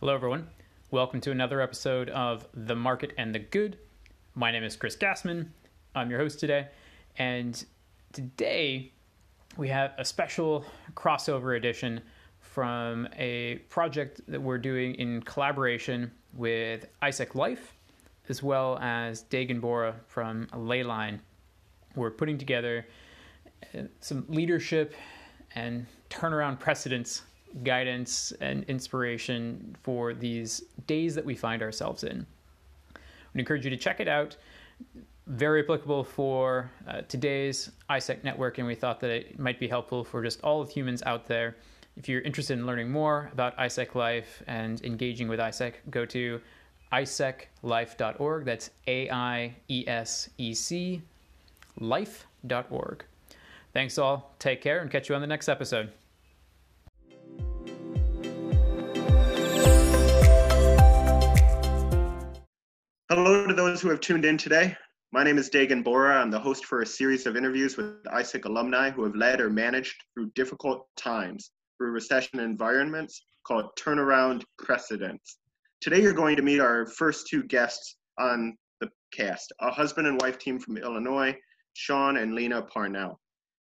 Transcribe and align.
Hello, 0.00 0.14
everyone. 0.14 0.48
Welcome 0.90 1.20
to 1.20 1.30
another 1.30 1.60
episode 1.60 2.08
of 2.08 2.46
The 2.54 2.74
Market 2.74 3.12
and 3.18 3.34
the 3.34 3.38
Good. 3.38 3.76
My 4.34 4.50
name 4.50 4.64
is 4.64 4.74
Chris 4.74 4.96
Gassman. 4.96 5.48
I'm 5.94 6.08
your 6.08 6.18
host 6.18 6.40
today. 6.40 6.68
And 7.18 7.62
today 8.14 8.92
we 9.58 9.68
have 9.68 9.92
a 9.98 10.04
special 10.06 10.64
crossover 10.94 11.54
edition 11.54 12.00
from 12.38 13.08
a 13.14 13.56
project 13.68 14.22
that 14.26 14.40
we're 14.40 14.56
doing 14.56 14.94
in 14.94 15.20
collaboration 15.20 16.10
with 16.32 16.86
AIESEC 17.02 17.34
Life 17.34 17.74
as 18.30 18.42
well 18.42 18.78
as 18.78 19.24
Dagan 19.24 19.60
Bora 19.60 19.96
from 20.06 20.46
Leyline. 20.54 21.18
We're 21.94 22.10
putting 22.10 22.38
together 22.38 22.86
uh, 23.74 23.82
some 24.00 24.24
leadership 24.30 24.94
and 25.54 25.84
turnaround 26.08 26.58
precedents 26.58 27.20
guidance 27.62 28.32
and 28.40 28.64
inspiration 28.64 29.76
for 29.82 30.14
these 30.14 30.62
days 30.86 31.14
that 31.14 31.24
we 31.24 31.34
find 31.34 31.62
ourselves 31.62 32.04
in. 32.04 32.26
I 32.96 33.38
encourage 33.38 33.64
you 33.64 33.70
to 33.70 33.76
check 33.76 34.00
it 34.00 34.08
out. 34.08 34.36
Very 35.26 35.62
applicable 35.62 36.04
for 36.04 36.70
uh, 36.88 37.02
today's 37.02 37.70
AIESEC 37.88 38.24
network, 38.24 38.58
and 38.58 38.66
we 38.66 38.74
thought 38.74 39.00
that 39.00 39.10
it 39.10 39.38
might 39.38 39.60
be 39.60 39.68
helpful 39.68 40.02
for 40.02 40.22
just 40.22 40.40
all 40.42 40.60
of 40.60 40.70
humans 40.70 41.02
out 41.06 41.26
there. 41.26 41.56
If 41.96 42.08
you're 42.08 42.22
interested 42.22 42.58
in 42.58 42.66
learning 42.66 42.90
more 42.90 43.30
about 43.32 43.56
AIESEC 43.56 43.94
Life 43.94 44.42
and 44.46 44.82
engaging 44.84 45.28
with 45.28 45.38
AIESEC, 45.38 45.74
go 45.90 46.04
to 46.06 46.40
aieseclife.org. 46.92 48.44
That's 48.44 48.70
A 48.86 49.10
I 49.10 49.54
E 49.68 49.84
S 49.86 50.30
E 50.38 50.54
C 50.54 51.02
life.org. 51.78 53.04
Thanks 53.72 53.98
all. 53.98 54.34
Take 54.38 54.60
care 54.60 54.80
and 54.80 54.90
catch 54.90 55.08
you 55.08 55.14
on 55.14 55.20
the 55.20 55.26
next 55.26 55.48
episode. 55.48 55.92
Hello 63.12 63.44
to 63.44 63.52
those 63.52 63.82
who 63.82 63.88
have 63.88 63.98
tuned 63.98 64.24
in 64.24 64.38
today. 64.38 64.76
My 65.10 65.24
name 65.24 65.36
is 65.36 65.50
Dagan 65.50 65.82
Bora. 65.82 66.20
I'm 66.20 66.30
the 66.30 66.38
host 66.38 66.64
for 66.64 66.82
a 66.82 66.86
series 66.86 67.26
of 67.26 67.36
interviews 67.36 67.76
with 67.76 68.04
AIESEC 68.04 68.44
alumni 68.44 68.88
who 68.88 69.02
have 69.02 69.16
led 69.16 69.40
or 69.40 69.50
managed 69.50 70.04
through 70.14 70.30
difficult 70.36 70.86
times 70.96 71.50
through 71.76 71.90
recession 71.90 72.38
environments 72.38 73.20
called 73.44 73.64
turnaround 73.76 74.44
precedents. 74.60 75.38
Today, 75.80 76.00
you're 76.00 76.12
going 76.12 76.36
to 76.36 76.42
meet 76.42 76.60
our 76.60 76.86
first 76.86 77.26
two 77.26 77.42
guests 77.42 77.96
on 78.20 78.56
the 78.80 78.88
cast 79.12 79.52
a 79.60 79.72
husband 79.72 80.06
and 80.06 80.20
wife 80.20 80.38
team 80.38 80.60
from 80.60 80.76
Illinois, 80.76 81.36
Sean 81.72 82.18
and 82.18 82.36
Lina 82.36 82.62
Parnell. 82.62 83.18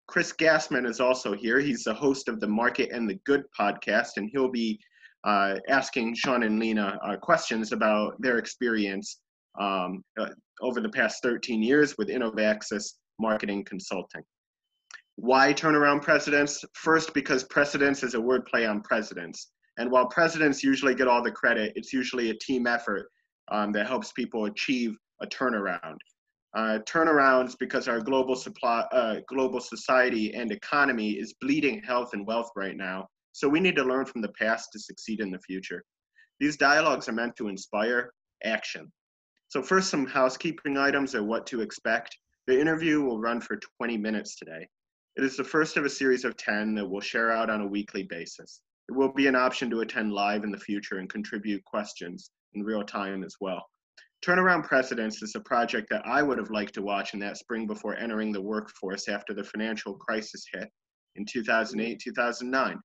Chris 0.08 0.32
Gassman 0.32 0.88
is 0.88 1.00
also 1.00 1.34
here. 1.34 1.60
He's 1.60 1.86
the 1.86 1.94
host 1.96 2.28
of 2.28 2.40
the 2.40 2.48
Market 2.48 2.92
and 2.92 3.10
the 3.10 3.20
Good 3.26 3.46
podcast, 3.60 4.18
and 4.18 4.30
he'll 4.32 4.52
be 4.52 4.80
uh, 5.24 5.56
asking 5.70 6.14
Sean 6.14 6.44
and 6.44 6.60
Lina 6.60 7.00
uh, 7.04 7.18
questions 7.18 7.72
about 7.72 8.14
their 8.22 8.38
experience 8.38 9.22
um, 9.60 10.04
uh, 10.20 10.30
over 10.62 10.82
the 10.82 10.90
past 10.90 11.22
13 11.24 11.62
years 11.62 11.98
with 11.98 12.10
Innovaxis 12.10 12.94
Marketing 13.20 13.64
Consulting. 13.64 14.24
Why 15.16 15.54
turnaround 15.54 16.02
precedents? 16.02 16.64
First, 16.74 17.14
because 17.14 17.44
precedents 17.44 18.04
is 18.04 18.14
a 18.14 18.20
wordplay 18.20 18.70
on 18.70 18.82
presidents. 18.82 19.52
And 19.78 19.92
while 19.92 20.08
presidents 20.08 20.64
usually 20.64 20.96
get 20.96 21.08
all 21.08 21.24
the 21.24 21.32
credit, 21.32 21.74
it's 21.76 21.94
usually 21.94 22.30
a 22.30 22.36
team 22.36 22.68
effort 22.68 23.10
um, 23.50 23.72
that 23.74 23.88
helps 23.88 24.12
people 24.14 24.46
achieve 24.46 24.96
a 25.22 25.28
turnaround. 25.28 25.98
Uh, 26.56 26.80
turnarounds 26.86 27.56
because 27.60 27.88
our 27.88 28.00
global 28.00 28.36
supply, 28.36 28.80
uh, 28.92 29.18
global 29.28 29.60
society 29.60 30.34
and 30.34 30.52
economy 30.52 31.12
is 31.12 31.36
bleeding 31.42 31.82
health 31.84 32.10
and 32.14 32.26
wealth 32.26 32.50
right 32.56 32.76
now. 32.76 33.08
So 33.34 33.48
we 33.48 33.60
need 33.60 33.76
to 33.76 33.84
learn 33.84 34.06
from 34.06 34.22
the 34.22 34.34
past 34.40 34.70
to 34.74 34.80
succeed 34.80 35.22
in 35.22 35.32
the 35.32 35.40
future. 35.40 35.84
These 36.40 36.58
dialogues 36.58 37.08
are 37.08 37.14
meant 37.14 37.36
to 37.36 37.50
inspire 37.50 38.12
action. 38.44 38.92
So 39.50 39.64
first, 39.64 39.90
some 39.90 40.06
housekeeping 40.06 40.78
items 40.78 41.16
or 41.16 41.24
what 41.24 41.48
to 41.48 41.62
expect. 41.62 42.16
The 42.46 42.60
interview 42.60 43.02
will 43.02 43.20
run 43.20 43.42
for 43.42 43.58
20 43.58 43.98
minutes 43.98 44.36
today. 44.36 44.68
It 45.16 45.24
is 45.24 45.38
the 45.38 45.44
first 45.44 45.76
of 45.76 45.86
a 45.86 45.90
series 45.90 46.24
of 46.24 46.38
10 46.38 46.76
that 46.76 46.88
we'll 46.88 47.02
share 47.02 47.32
out 47.32 47.50
on 47.50 47.62
a 47.62 47.68
weekly 47.68 48.04
basis. 48.04 48.62
It 48.90 48.96
will 48.96 49.12
be 49.12 49.26
an 49.26 49.36
option 49.36 49.72
to 49.72 49.82
attend 49.82 50.14
live 50.14 50.44
in 50.44 50.52
the 50.52 50.60
future 50.60 51.00
and 51.00 51.10
contribute 51.10 51.64
questions 51.66 52.30
in 52.54 52.62
real 52.62 52.84
time 52.84 53.24
as 53.24 53.38
well. 53.42 53.68
Turnaround 54.24 54.66
Precedents 54.66 55.24
is 55.24 55.34
a 55.34 55.40
project 55.40 55.90
that 55.90 56.06
I 56.06 56.22
would 56.22 56.38
have 56.38 56.52
liked 56.52 56.76
to 56.76 56.84
watch 56.84 57.16
in 57.16 57.20
that 57.22 57.38
spring 57.38 57.66
before 57.66 57.96
entering 57.96 58.32
the 58.32 58.42
workforce 58.42 59.08
after 59.08 59.34
the 59.34 59.44
financial 59.44 59.96
crisis 59.96 60.46
hit 60.54 60.70
in 61.16 61.26
2008 61.26 62.00
2009. 62.00 62.80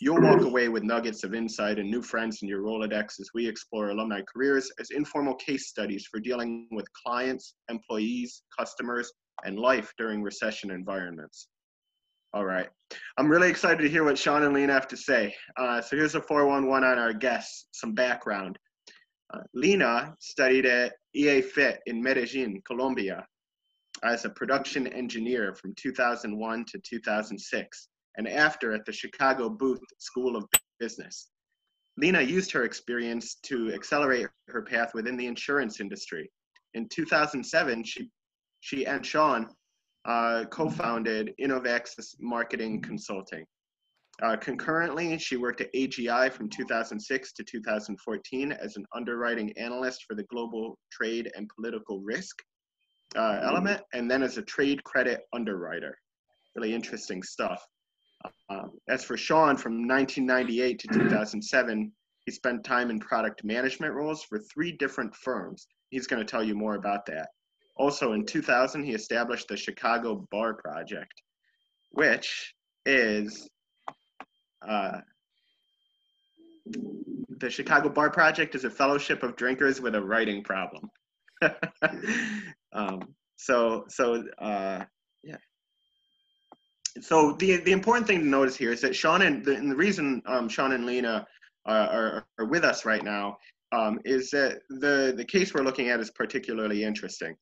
You'll 0.00 0.20
walk 0.20 0.42
away 0.42 0.68
with 0.68 0.82
nuggets 0.82 1.24
of 1.24 1.34
insight 1.34 1.78
and 1.78 1.90
new 1.90 2.02
friends 2.02 2.42
in 2.42 2.48
your 2.48 2.62
Rolodex 2.62 3.20
as 3.20 3.30
we 3.34 3.46
explore 3.46 3.90
alumni 3.90 4.20
careers 4.22 4.70
as 4.78 4.90
informal 4.90 5.34
case 5.34 5.68
studies 5.68 6.06
for 6.10 6.20
dealing 6.20 6.68
with 6.70 6.86
clients, 6.92 7.54
employees, 7.68 8.42
customers, 8.56 9.12
and 9.44 9.58
life 9.58 9.92
during 9.98 10.22
recession 10.22 10.70
environments. 10.70 11.48
All 12.34 12.44
right. 12.44 12.68
I'm 13.18 13.28
really 13.28 13.50
excited 13.50 13.82
to 13.82 13.88
hear 13.88 14.04
what 14.04 14.18
Sean 14.18 14.42
and 14.42 14.54
Lina 14.54 14.72
have 14.72 14.88
to 14.88 14.96
say. 14.96 15.34
Uh, 15.56 15.80
so 15.80 15.96
here's 15.96 16.14
a 16.14 16.22
411 16.22 16.88
on 16.88 16.98
our 16.98 17.12
guests, 17.12 17.66
some 17.72 17.92
background. 17.94 18.58
Uh, 19.34 19.40
Lina 19.54 20.14
studied 20.18 20.66
at 20.66 20.92
EAFIT 21.16 21.78
in 21.86 22.02
Medellin, 22.02 22.62
Colombia, 22.66 23.26
as 24.02 24.24
a 24.24 24.30
production 24.30 24.86
engineer 24.86 25.54
from 25.54 25.74
2001 25.76 26.64
to 26.66 26.78
2006 26.78 27.88
and 28.16 28.28
after 28.28 28.72
at 28.72 28.84
the 28.84 28.92
Chicago 28.92 29.48
Booth 29.48 29.80
School 29.98 30.36
of 30.36 30.44
Business. 30.78 31.28
Lina 31.98 32.22
used 32.22 32.50
her 32.52 32.64
experience 32.64 33.36
to 33.42 33.72
accelerate 33.72 34.26
her 34.48 34.62
path 34.62 34.92
within 34.94 35.16
the 35.16 35.26
insurance 35.26 35.80
industry. 35.80 36.30
In 36.74 36.88
2007, 36.88 37.84
she, 37.84 38.08
she 38.60 38.86
and 38.86 39.04
Sean 39.04 39.48
uh, 40.06 40.44
co-founded 40.50 41.32
Innovaxis 41.40 42.16
Marketing 42.18 42.80
Consulting. 42.80 43.44
Uh, 44.22 44.36
concurrently, 44.36 45.18
she 45.18 45.36
worked 45.36 45.60
at 45.60 45.72
AGI 45.74 46.30
from 46.32 46.48
2006 46.48 47.32
to 47.32 47.44
2014 47.44 48.52
as 48.52 48.76
an 48.76 48.84
underwriting 48.94 49.52
analyst 49.58 50.04
for 50.06 50.14
the 50.14 50.24
global 50.24 50.78
trade 50.90 51.30
and 51.34 51.50
political 51.54 52.00
risk 52.00 52.42
uh, 53.16 53.40
element, 53.42 53.80
and 53.92 54.10
then 54.10 54.22
as 54.22 54.38
a 54.38 54.42
trade 54.42 54.82
credit 54.84 55.22
underwriter. 55.32 55.96
Really 56.54 56.74
interesting 56.74 57.22
stuff. 57.22 57.62
Um, 58.48 58.72
as 58.88 59.04
for 59.04 59.16
Sean, 59.16 59.56
from 59.56 59.86
1998 59.88 60.78
to 60.80 60.88
2007, 60.88 61.92
he 62.24 62.30
spent 62.30 62.64
time 62.64 62.90
in 62.90 63.00
product 63.00 63.44
management 63.44 63.94
roles 63.94 64.22
for 64.22 64.38
three 64.38 64.72
different 64.72 65.14
firms. 65.14 65.66
He's 65.90 66.06
going 66.06 66.24
to 66.24 66.30
tell 66.30 66.42
you 66.42 66.54
more 66.54 66.76
about 66.76 67.06
that. 67.06 67.28
Also, 67.76 68.12
in 68.12 68.24
2000, 68.24 68.84
he 68.84 68.92
established 68.92 69.48
the 69.48 69.56
Chicago 69.56 70.26
Bar 70.30 70.54
Project, 70.54 71.22
which 71.90 72.54
is 72.86 73.48
uh, 74.66 74.98
the 77.38 77.50
Chicago 77.50 77.88
Bar 77.88 78.10
Project 78.10 78.54
is 78.54 78.64
a 78.64 78.70
fellowship 78.70 79.22
of 79.22 79.36
drinkers 79.36 79.80
with 79.80 79.94
a 79.94 80.02
writing 80.02 80.44
problem. 80.44 80.90
um, 82.72 83.14
so, 83.36 83.84
so 83.88 84.22
uh, 84.38 84.84
so 87.00 87.32
the 87.32 87.58
the 87.58 87.72
important 87.72 88.06
thing 88.06 88.20
to 88.20 88.26
notice 88.26 88.56
here 88.56 88.72
is 88.72 88.80
that 88.82 88.94
Sean 88.94 89.22
and 89.22 89.44
the, 89.44 89.54
and 89.56 89.70
the 89.70 89.76
reason 89.76 90.22
um, 90.26 90.48
Sean 90.48 90.72
and 90.72 90.84
Lina 90.84 91.26
uh, 91.66 91.88
are, 91.90 92.26
are 92.38 92.46
with 92.46 92.64
us 92.64 92.84
right 92.84 93.04
now 93.04 93.36
um, 93.72 93.98
is 94.04 94.30
that 94.30 94.60
the 94.68 95.14
the 95.16 95.24
case 95.24 95.54
we're 95.54 95.62
looking 95.62 95.88
at 95.88 96.00
is 96.00 96.10
particularly 96.10 96.84
interesting. 96.84 97.34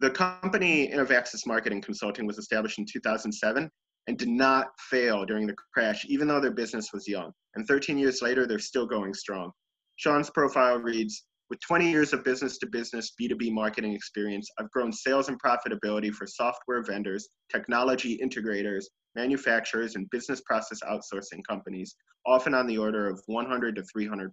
The 0.00 0.10
company 0.10 0.90
Innovaxis 0.92 1.46
Marketing 1.46 1.80
Consulting 1.80 2.26
was 2.26 2.38
established 2.38 2.78
in 2.78 2.84
2007 2.84 3.70
and 4.06 4.18
did 4.18 4.28
not 4.28 4.68
fail 4.78 5.24
during 5.24 5.46
the 5.46 5.54
crash, 5.72 6.04
even 6.08 6.28
though 6.28 6.40
their 6.40 6.52
business 6.52 6.92
was 6.92 7.08
young. 7.08 7.32
And 7.54 7.66
13 7.66 7.98
years 7.98 8.22
later, 8.22 8.46
they're 8.46 8.58
still 8.58 8.86
going 8.86 9.14
strong. 9.14 9.50
Sean's 9.96 10.30
profile 10.30 10.78
reads, 10.78 11.24
with 11.48 11.60
20 11.60 11.88
years 11.88 12.12
of 12.12 12.24
business 12.24 12.58
to 12.58 12.66
business 12.66 13.12
B2B 13.20 13.52
marketing 13.52 13.92
experience, 13.92 14.48
I've 14.58 14.70
grown 14.70 14.92
sales 14.92 15.28
and 15.28 15.40
profitability 15.40 16.12
for 16.12 16.26
software 16.26 16.82
vendors, 16.82 17.28
technology 17.50 18.18
integrators, 18.22 18.84
manufacturers, 19.14 19.94
and 19.94 20.10
business 20.10 20.40
process 20.42 20.80
outsourcing 20.82 21.42
companies, 21.48 21.94
often 22.26 22.54
on 22.54 22.66
the 22.66 22.78
order 22.78 23.08
of 23.08 23.20
100 23.26 23.76
to 23.76 23.82
300%. 23.96 24.30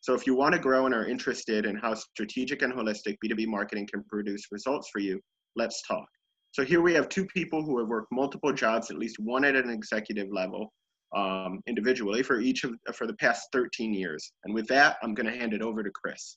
So 0.00 0.14
if 0.14 0.26
you 0.26 0.34
want 0.34 0.54
to 0.54 0.60
grow 0.60 0.86
and 0.86 0.94
are 0.94 1.06
interested 1.06 1.66
in 1.66 1.76
how 1.76 1.94
strategic 1.94 2.62
and 2.62 2.72
holistic 2.72 3.16
B2B 3.24 3.46
marketing 3.46 3.88
can 3.92 4.04
produce 4.04 4.46
results 4.52 4.90
for 4.92 5.00
you, 5.00 5.20
let's 5.56 5.82
talk. 5.82 6.06
So 6.52 6.64
here 6.64 6.80
we 6.80 6.94
have 6.94 7.08
two 7.08 7.26
people 7.26 7.62
who 7.62 7.78
have 7.78 7.88
worked 7.88 8.12
multiple 8.12 8.52
jobs, 8.52 8.90
at 8.90 8.98
least 8.98 9.18
one 9.18 9.44
at 9.44 9.56
an 9.56 9.70
executive 9.70 10.28
level, 10.30 10.72
um, 11.14 11.60
individually 11.66 12.22
for 12.22 12.40
each 12.40 12.64
of 12.64 12.74
for 12.94 13.06
the 13.06 13.14
past 13.14 13.48
13 13.52 13.94
years. 13.94 14.32
And 14.44 14.54
with 14.54 14.66
that, 14.68 14.96
I'm 15.02 15.14
going 15.14 15.30
to 15.30 15.36
hand 15.36 15.54
it 15.54 15.62
over 15.62 15.82
to 15.82 15.90
Chris. 15.90 16.36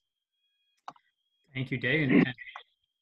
Thank 1.53 1.71
you, 1.71 1.77
Dave. 1.77 2.09
And, 2.09 2.25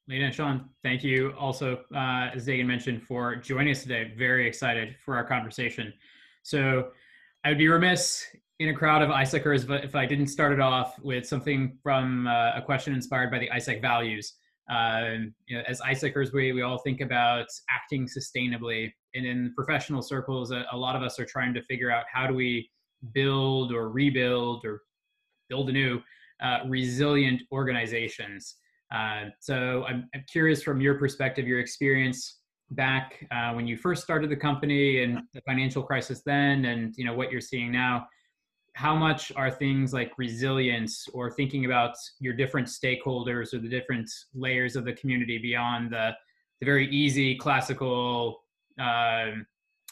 Lena 0.07 0.25
and 0.25 0.33
Sean, 0.33 0.69
thank 0.83 1.03
you 1.03 1.33
also, 1.37 1.81
uh, 1.93 2.31
as 2.33 2.47
Dagan 2.47 2.65
mentioned, 2.65 3.03
for 3.03 3.35
joining 3.35 3.71
us 3.71 3.83
today. 3.83 4.11
Very 4.17 4.47
excited 4.47 4.95
for 5.05 5.15
our 5.15 5.23
conversation. 5.23 5.93
So 6.41 6.87
I 7.43 7.49
would 7.49 7.59
be 7.59 7.67
remiss 7.67 8.25
in 8.59 8.69
a 8.69 8.73
crowd 8.73 9.03
of 9.03 9.09
AIESECers, 9.09 9.83
if 9.83 9.95
I 9.95 10.07
didn't 10.07 10.27
start 10.27 10.51
it 10.51 10.59
off 10.59 10.99
with 10.99 11.27
something 11.27 11.77
from 11.83 12.25
uh, 12.25 12.53
a 12.55 12.61
question 12.61 12.93
inspired 12.95 13.29
by 13.29 13.37
the 13.37 13.49
AIESEC 13.49 13.81
values. 13.81 14.33
Uh, 14.69 15.15
you 15.47 15.57
know, 15.57 15.63
as 15.67 15.81
AIESECers, 15.81 16.31
we, 16.31 16.51
we 16.51 16.61
all 16.61 16.77
think 16.77 17.01
about 17.01 17.47
acting 17.69 18.07
sustainably. 18.07 18.91
And 19.15 19.25
in 19.25 19.53
professional 19.55 20.01
circles, 20.01 20.51
a, 20.51 20.65
a 20.71 20.77
lot 20.77 20.95
of 20.95 21.01
us 21.01 21.19
are 21.19 21.25
trying 21.25 21.53
to 21.55 21.63
figure 21.63 21.91
out 21.91 22.05
how 22.11 22.27
do 22.27 22.33
we 22.33 22.69
build 23.13 23.73
or 23.73 23.89
rebuild 23.89 24.63
or 24.65 24.81
build 25.49 25.69
anew 25.69 25.99
uh, 26.41 26.59
resilient 26.67 27.41
organizations. 27.51 28.57
Uh, 28.93 29.25
so 29.39 29.85
I'm, 29.87 30.09
I'm, 30.15 30.23
curious 30.31 30.63
from 30.63 30.81
your 30.81 30.95
perspective, 30.95 31.47
your 31.47 31.59
experience 31.59 32.39
back 32.71 33.27
uh, 33.31 33.53
when 33.53 33.67
you 33.67 33.77
first 33.77 34.03
started 34.03 34.29
the 34.29 34.35
company 34.35 35.03
and 35.03 35.19
the 35.33 35.41
financial 35.41 35.83
crisis 35.83 36.21
then, 36.25 36.65
and 36.65 36.93
you 36.97 37.05
know 37.05 37.13
what 37.13 37.31
you're 37.31 37.41
seeing 37.41 37.71
now. 37.71 38.07
How 38.79 38.95
much 38.95 39.33
are 39.35 39.51
things 39.51 39.91
like 39.91 40.13
resilience 40.17 41.05
or 41.13 41.29
thinking 41.29 41.65
about 41.65 41.95
your 42.21 42.33
different 42.33 42.69
stakeholders 42.69 43.53
or 43.53 43.59
the 43.59 43.67
different 43.67 44.09
layers 44.33 44.77
of 44.77 44.85
the 44.85 44.93
community 44.93 45.37
beyond 45.37 45.91
the, 45.91 46.11
the 46.61 46.65
very 46.65 46.89
easy 46.89 47.35
classical 47.35 48.39
um, 48.79 49.45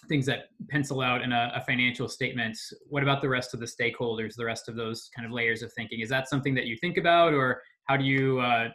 things 0.08 0.26
that 0.28 0.46
pencil 0.70 1.02
out 1.02 1.22
in 1.22 1.34
a, 1.34 1.52
a, 1.54 1.62
financial 1.66 2.08
statement? 2.08 2.58
What 2.88 3.04
about 3.04 3.22
the 3.22 3.28
rest 3.28 3.54
of 3.54 3.60
the 3.60 3.66
stakeholders 3.66 4.36
the 4.38 4.46
rest 4.46 4.70
of 4.70 4.78
those 4.78 5.10
kind 5.14 5.26
of 5.26 5.34
layers 5.34 5.64
of 5.64 5.74
thinking? 5.74 6.00
Is 6.00 6.08
that 6.08 6.30
something 6.30 6.56
that 6.56 6.68
you 6.68 6.78
think 6.80 6.96
about 6.96 7.34
or 7.34 7.62
how 7.90 7.98
do 7.98 8.06
you 8.06 8.40
uh, 8.40 8.70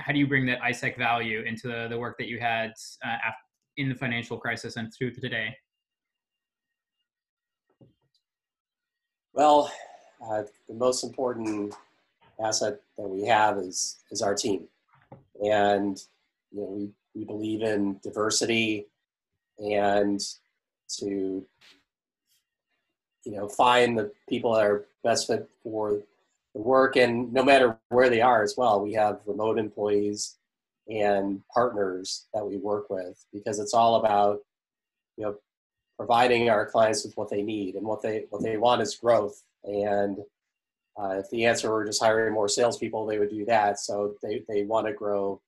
how 0.00 0.12
do 0.12 0.18
you 0.18 0.26
bring 0.26 0.46
that 0.46 0.60
AIESEC 0.62 0.98
value 0.98 1.44
into 1.46 1.68
the, 1.68 1.86
the 1.88 1.96
work 1.96 2.16
that 2.18 2.26
you 2.26 2.40
had 2.40 2.72
uh, 3.06 3.30
in 3.76 3.88
the 3.88 3.94
financial 3.94 4.36
crisis 4.36 4.74
and 4.74 4.92
through 4.98 5.12
today 5.12 5.54
well 9.34 9.70
uh, 10.30 10.42
the 10.68 10.74
most 10.74 11.04
important 11.04 11.74
asset 12.42 12.80
that 12.96 13.08
we 13.08 13.26
have 13.26 13.58
is 13.58 13.98
is 14.10 14.22
our 14.22 14.34
team. 14.34 14.64
And 15.42 16.00
you 16.52 16.60
know 16.60 16.68
we, 16.68 16.90
we 17.14 17.24
believe 17.24 17.62
in 17.62 17.98
diversity 18.02 18.86
and 19.58 20.20
to 20.98 21.44
you 23.24 23.32
know 23.32 23.48
find 23.48 23.98
the 23.98 24.12
people 24.28 24.54
that 24.54 24.64
are 24.64 24.86
best 25.02 25.26
fit 25.26 25.48
for 25.62 26.00
the 26.54 26.60
work. 26.60 26.96
And 26.96 27.32
no 27.32 27.44
matter 27.44 27.76
where 27.88 28.08
they 28.08 28.20
are 28.20 28.42
as 28.42 28.54
well 28.56 28.80
we 28.80 28.92
have 28.94 29.20
remote 29.26 29.58
employees 29.58 30.36
and 30.88 31.42
partners 31.52 32.26
that 32.34 32.46
we 32.46 32.58
work 32.58 32.90
with 32.90 33.24
because 33.32 33.58
it's 33.58 33.74
all 33.74 33.96
about 33.96 34.40
you 35.16 35.24
know 35.24 35.36
providing 35.96 36.50
our 36.50 36.66
clients 36.66 37.04
with 37.04 37.16
what 37.16 37.30
they 37.30 37.42
need 37.42 37.74
and 37.74 37.86
what 37.86 38.02
they 38.02 38.24
what 38.30 38.42
they 38.42 38.56
want 38.56 38.82
is 38.82 38.96
growth 38.96 39.42
and 39.64 40.18
uh, 41.00 41.16
if 41.18 41.28
the 41.30 41.44
answer 41.44 41.70
were 41.70 41.84
just 41.84 42.02
hiring 42.02 42.34
more 42.34 42.48
salespeople 42.48 43.06
they 43.06 43.18
would 43.18 43.30
do 43.30 43.44
that 43.44 43.78
so 43.78 44.14
they, 44.22 44.42
they 44.48 44.64
want 44.64 44.86
to 44.86 44.92
grow 44.92 45.40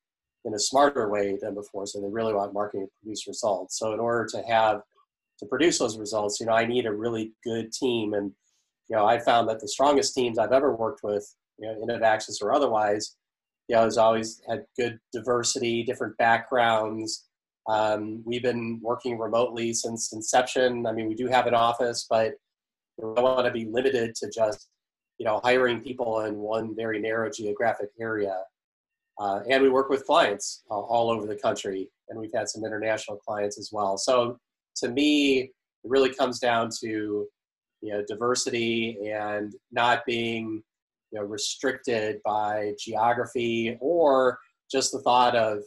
in 0.44 0.54
a 0.54 0.58
smarter 0.58 1.08
way 1.08 1.36
than 1.40 1.54
before 1.54 1.86
so 1.86 2.00
they 2.00 2.08
really 2.08 2.34
want 2.34 2.54
marketing 2.54 2.86
to 2.86 2.92
produce 3.02 3.26
results 3.26 3.78
so 3.78 3.92
in 3.92 4.00
order 4.00 4.26
to 4.26 4.42
have 4.42 4.82
to 5.38 5.46
produce 5.46 5.78
those 5.78 5.98
results, 5.98 6.40
you 6.40 6.46
know, 6.46 6.52
I 6.52 6.64
need 6.64 6.86
a 6.86 6.92
really 6.92 7.32
good 7.44 7.72
team. 7.72 8.14
And, 8.14 8.32
you 8.88 8.96
know, 8.96 9.06
I 9.06 9.18
found 9.18 9.48
that 9.48 9.60
the 9.60 9.68
strongest 9.68 10.14
teams 10.14 10.38
I've 10.38 10.52
ever 10.52 10.74
worked 10.74 11.02
with, 11.02 11.26
you 11.58 11.66
know, 11.66 11.82
in 11.82 11.88
Innovaxis 11.88 12.42
or 12.42 12.52
otherwise, 12.52 13.16
you 13.68 13.76
know, 13.76 13.82
has 13.82 13.98
always 13.98 14.40
had 14.48 14.64
good 14.78 14.98
diversity, 15.12 15.82
different 15.82 16.16
backgrounds. 16.18 17.24
Um, 17.68 18.22
we've 18.24 18.42
been 18.42 18.80
working 18.82 19.18
remotely 19.18 19.72
since 19.72 20.12
inception. 20.12 20.86
I 20.86 20.92
mean, 20.92 21.08
we 21.08 21.14
do 21.14 21.26
have 21.26 21.46
an 21.46 21.54
office, 21.54 22.06
but 22.08 22.34
we 22.96 23.14
don't 23.14 23.24
want 23.24 23.46
to 23.46 23.52
be 23.52 23.66
limited 23.66 24.14
to 24.16 24.30
just, 24.30 24.68
you 25.18 25.26
know, 25.26 25.40
hiring 25.42 25.80
people 25.80 26.20
in 26.20 26.36
one 26.36 26.74
very 26.76 27.00
narrow 27.00 27.30
geographic 27.30 27.90
area. 28.00 28.42
Uh, 29.18 29.40
and 29.48 29.62
we 29.62 29.68
work 29.68 29.88
with 29.88 30.06
clients 30.06 30.62
uh, 30.70 30.74
all 30.74 31.10
over 31.10 31.26
the 31.26 31.36
country, 31.36 31.90
and 32.08 32.18
we've 32.18 32.32
had 32.34 32.48
some 32.48 32.64
international 32.64 33.16
clients 33.16 33.58
as 33.58 33.70
well. 33.72 33.96
So 33.96 34.38
to 34.76 34.88
me, 34.88 35.38
it 35.40 35.50
really 35.84 36.12
comes 36.12 36.38
down 36.38 36.68
to 36.80 37.26
you 37.82 37.92
know 37.92 38.02
diversity 38.06 38.98
and 39.08 39.54
not 39.70 40.04
being 40.06 40.62
you 41.12 41.18
know 41.18 41.24
restricted 41.24 42.20
by 42.24 42.72
geography 42.78 43.76
or 43.80 44.38
just 44.70 44.92
the 44.92 45.00
thought 45.00 45.36
of 45.36 45.62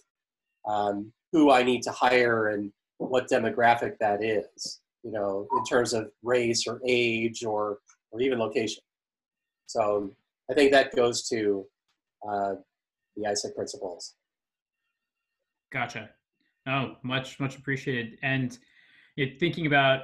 um, 0.68 1.12
who 1.32 1.52
I 1.52 1.64
need 1.64 1.84
to 1.84 1.92
hire 1.92 2.50
and 2.50 2.72
what 2.98 3.30
demographic 3.30 3.98
that 4.00 4.24
is, 4.24 4.82
you 5.04 5.12
know, 5.12 5.48
in 5.58 5.64
terms 5.64 5.94
of 5.94 6.10
race 6.24 6.66
or 6.68 6.82
age 6.88 7.44
or 7.44 7.80
or 8.12 8.22
even 8.22 8.40
location. 8.40 8.84
So 9.68 10.12
I 10.50 10.54
think 10.54 10.72
that 10.72 10.96
goes 10.96 11.28
to 11.30 11.66
uh, 12.28 12.54
the 13.16 13.24
AIESEC 13.28 13.56
principles. 13.56 14.16
Gotcha. 15.72 16.10
Oh, 16.68 16.96
much 17.04 17.40
much 17.40 17.58
appreciated. 17.58 18.18
And 18.24 18.58
thinking 19.40 19.66
about 19.66 20.02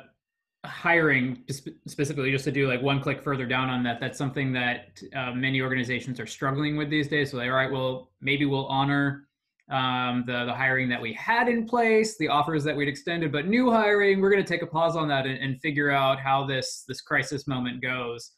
hiring 0.65 1.43
specifically 1.87 2.31
just 2.31 2.43
to 2.45 2.51
do 2.51 2.67
like 2.67 2.81
one 2.81 2.99
click 2.99 3.21
further 3.21 3.45
down 3.45 3.69
on 3.69 3.83
that 3.83 3.99
that's 3.99 4.17
something 4.17 4.51
that 4.51 4.99
uh, 5.15 5.31
many 5.31 5.61
organizations 5.61 6.19
are 6.19 6.25
struggling 6.25 6.75
with 6.75 6.89
these 6.89 7.07
days 7.07 7.31
so 7.31 7.37
like 7.37 7.49
all 7.49 7.55
right 7.55 7.71
well 7.71 8.09
maybe 8.19 8.45
we'll 8.45 8.65
honor 8.65 9.27
um, 9.71 10.23
the, 10.27 10.45
the 10.45 10.53
hiring 10.53 10.87
that 10.89 11.01
we 11.01 11.11
had 11.13 11.47
in 11.47 11.65
place 11.65 12.17
the 12.17 12.27
offers 12.27 12.63
that 12.63 12.75
we'd 12.75 12.87
extended 12.87 13.31
but 13.31 13.47
new 13.47 13.71
hiring 13.71 14.21
we're 14.21 14.29
going 14.29 14.43
to 14.43 14.47
take 14.47 14.61
a 14.61 14.67
pause 14.67 14.95
on 14.95 15.07
that 15.07 15.25
and, 15.25 15.39
and, 15.39 15.59
figure 15.59 15.89
out 15.89 16.19
how 16.19 16.45
this 16.45 16.83
this 16.87 17.01
crisis 17.01 17.47
moment 17.47 17.81
goes 17.81 18.33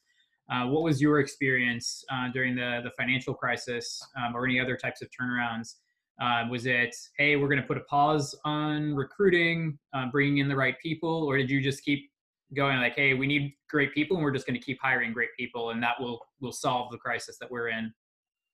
uh, 0.49 0.65
what 0.65 0.83
was 0.83 1.01
your 1.01 1.19
experience 1.19 2.05
uh, 2.11 2.31
during 2.31 2.55
the 2.55 2.79
the 2.83 2.91
financial 2.91 3.33
crisis 3.33 4.01
um, 4.17 4.35
or 4.35 4.45
any 4.45 4.59
other 4.59 4.77
types 4.77 5.01
of 5.01 5.09
turnarounds 5.09 5.75
uh, 6.21 6.45
was 6.49 6.65
it, 6.65 6.95
hey, 7.17 7.35
we're 7.35 7.47
going 7.47 7.61
to 7.61 7.67
put 7.67 7.77
a 7.77 7.81
pause 7.81 8.35
on 8.43 8.95
recruiting, 8.95 9.77
uh, 9.93 10.07
bringing 10.11 10.39
in 10.39 10.47
the 10.47 10.55
right 10.55 10.75
people, 10.81 11.23
or 11.23 11.37
did 11.37 11.49
you 11.49 11.61
just 11.61 11.83
keep 11.83 12.09
going 12.55 12.77
like, 12.77 12.95
hey, 12.95 13.13
we 13.13 13.27
need 13.27 13.53
great 13.69 13.93
people, 13.93 14.17
and 14.17 14.23
we're 14.23 14.31
just 14.31 14.47
going 14.47 14.59
to 14.59 14.65
keep 14.65 14.79
hiring 14.81 15.13
great 15.13 15.29
people, 15.37 15.71
and 15.71 15.83
that 15.83 15.99
will 15.99 16.19
will 16.41 16.51
solve 16.51 16.91
the 16.91 16.97
crisis 16.97 17.37
that 17.39 17.49
we're 17.51 17.69
in? 17.69 17.93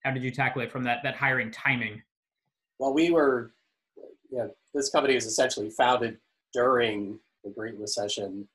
How 0.03 0.11
did 0.11 0.23
you 0.23 0.31
tackle 0.31 0.61
it 0.61 0.71
from 0.71 0.83
that 0.83 0.99
that 1.03 1.15
hiring 1.15 1.51
timing? 1.51 2.01
Well, 2.83 2.93
we 2.93 3.11
were, 3.11 3.53
yeah, 4.29 4.47
this 4.73 4.89
company 4.89 5.15
was 5.15 5.25
essentially 5.25 5.69
founded 5.69 6.17
during 6.51 7.17
the 7.41 7.49
Great 7.49 7.79
Recession, 7.79 8.45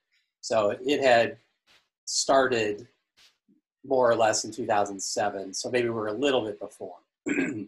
so 0.42 0.76
it 0.84 1.02
had 1.02 1.38
started 2.04 2.86
more 3.86 4.10
or 4.10 4.14
less 4.14 4.44
in 4.44 4.52
2007. 4.52 5.54
So 5.54 5.70
maybe 5.70 5.88
we 5.88 5.98
are 5.98 6.08
a 6.08 6.12
little 6.12 6.44
bit 6.44 6.60
before, 6.60 6.96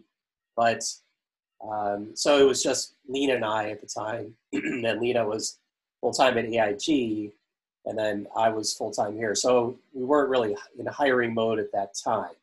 but 0.55 0.83
um, 1.67 2.11
so 2.13 2.37
it 2.37 2.47
was 2.47 2.61
just 2.61 2.93
Lina 3.07 3.37
and 3.37 3.45
I 3.45 3.71
at 3.71 3.81
the 3.81 3.87
time, 3.87 4.35
and 4.53 5.01
Lina 5.01 5.25
was 5.25 5.57
full 5.99 6.13
time 6.13 6.37
at 6.37 6.45
AIG, 6.45 7.31
and 7.87 7.97
then 7.97 8.27
I 8.37 8.49
was 8.49 8.71
full 8.71 8.91
time 8.91 9.15
here. 9.15 9.33
So 9.33 9.79
we 9.93 10.03
weren't 10.03 10.29
really 10.29 10.55
in 10.77 10.85
hiring 10.85 11.33
mode 11.33 11.57
at 11.57 11.71
that 11.71 11.95
time. 11.95 12.35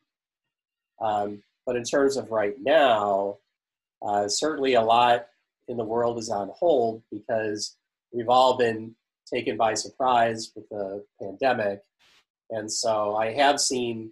Um, 0.99 1.41
but 1.65 1.77
in 1.77 1.85
terms 1.85 2.17
of 2.17 2.31
right 2.31 2.61
now, 2.61 3.37
uh, 4.01 4.27
certainly 4.27 4.73
a 4.73 4.81
lot 4.81 5.27
in 5.67 5.77
the 5.77 5.83
world 5.83 6.17
is 6.17 6.29
on 6.29 6.49
hold 6.55 7.03
because 7.11 7.77
we've 8.11 8.29
all 8.29 8.57
been 8.57 8.95
taken 9.31 9.57
by 9.57 9.73
surprise 9.73 10.51
with 10.55 10.67
the 10.69 11.03
pandemic. 11.21 11.81
And 12.49 12.71
so 12.71 13.15
I 13.15 13.33
have 13.33 13.59
seen 13.59 14.11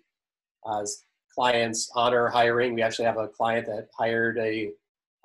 uh, 0.66 0.86
clients 1.34 1.90
honor 1.96 2.28
hiring. 2.28 2.74
We 2.74 2.82
actually 2.82 3.06
have 3.06 3.18
a 3.18 3.28
client 3.28 3.66
that 3.68 3.88
hired 3.98 4.38
a 4.38 4.72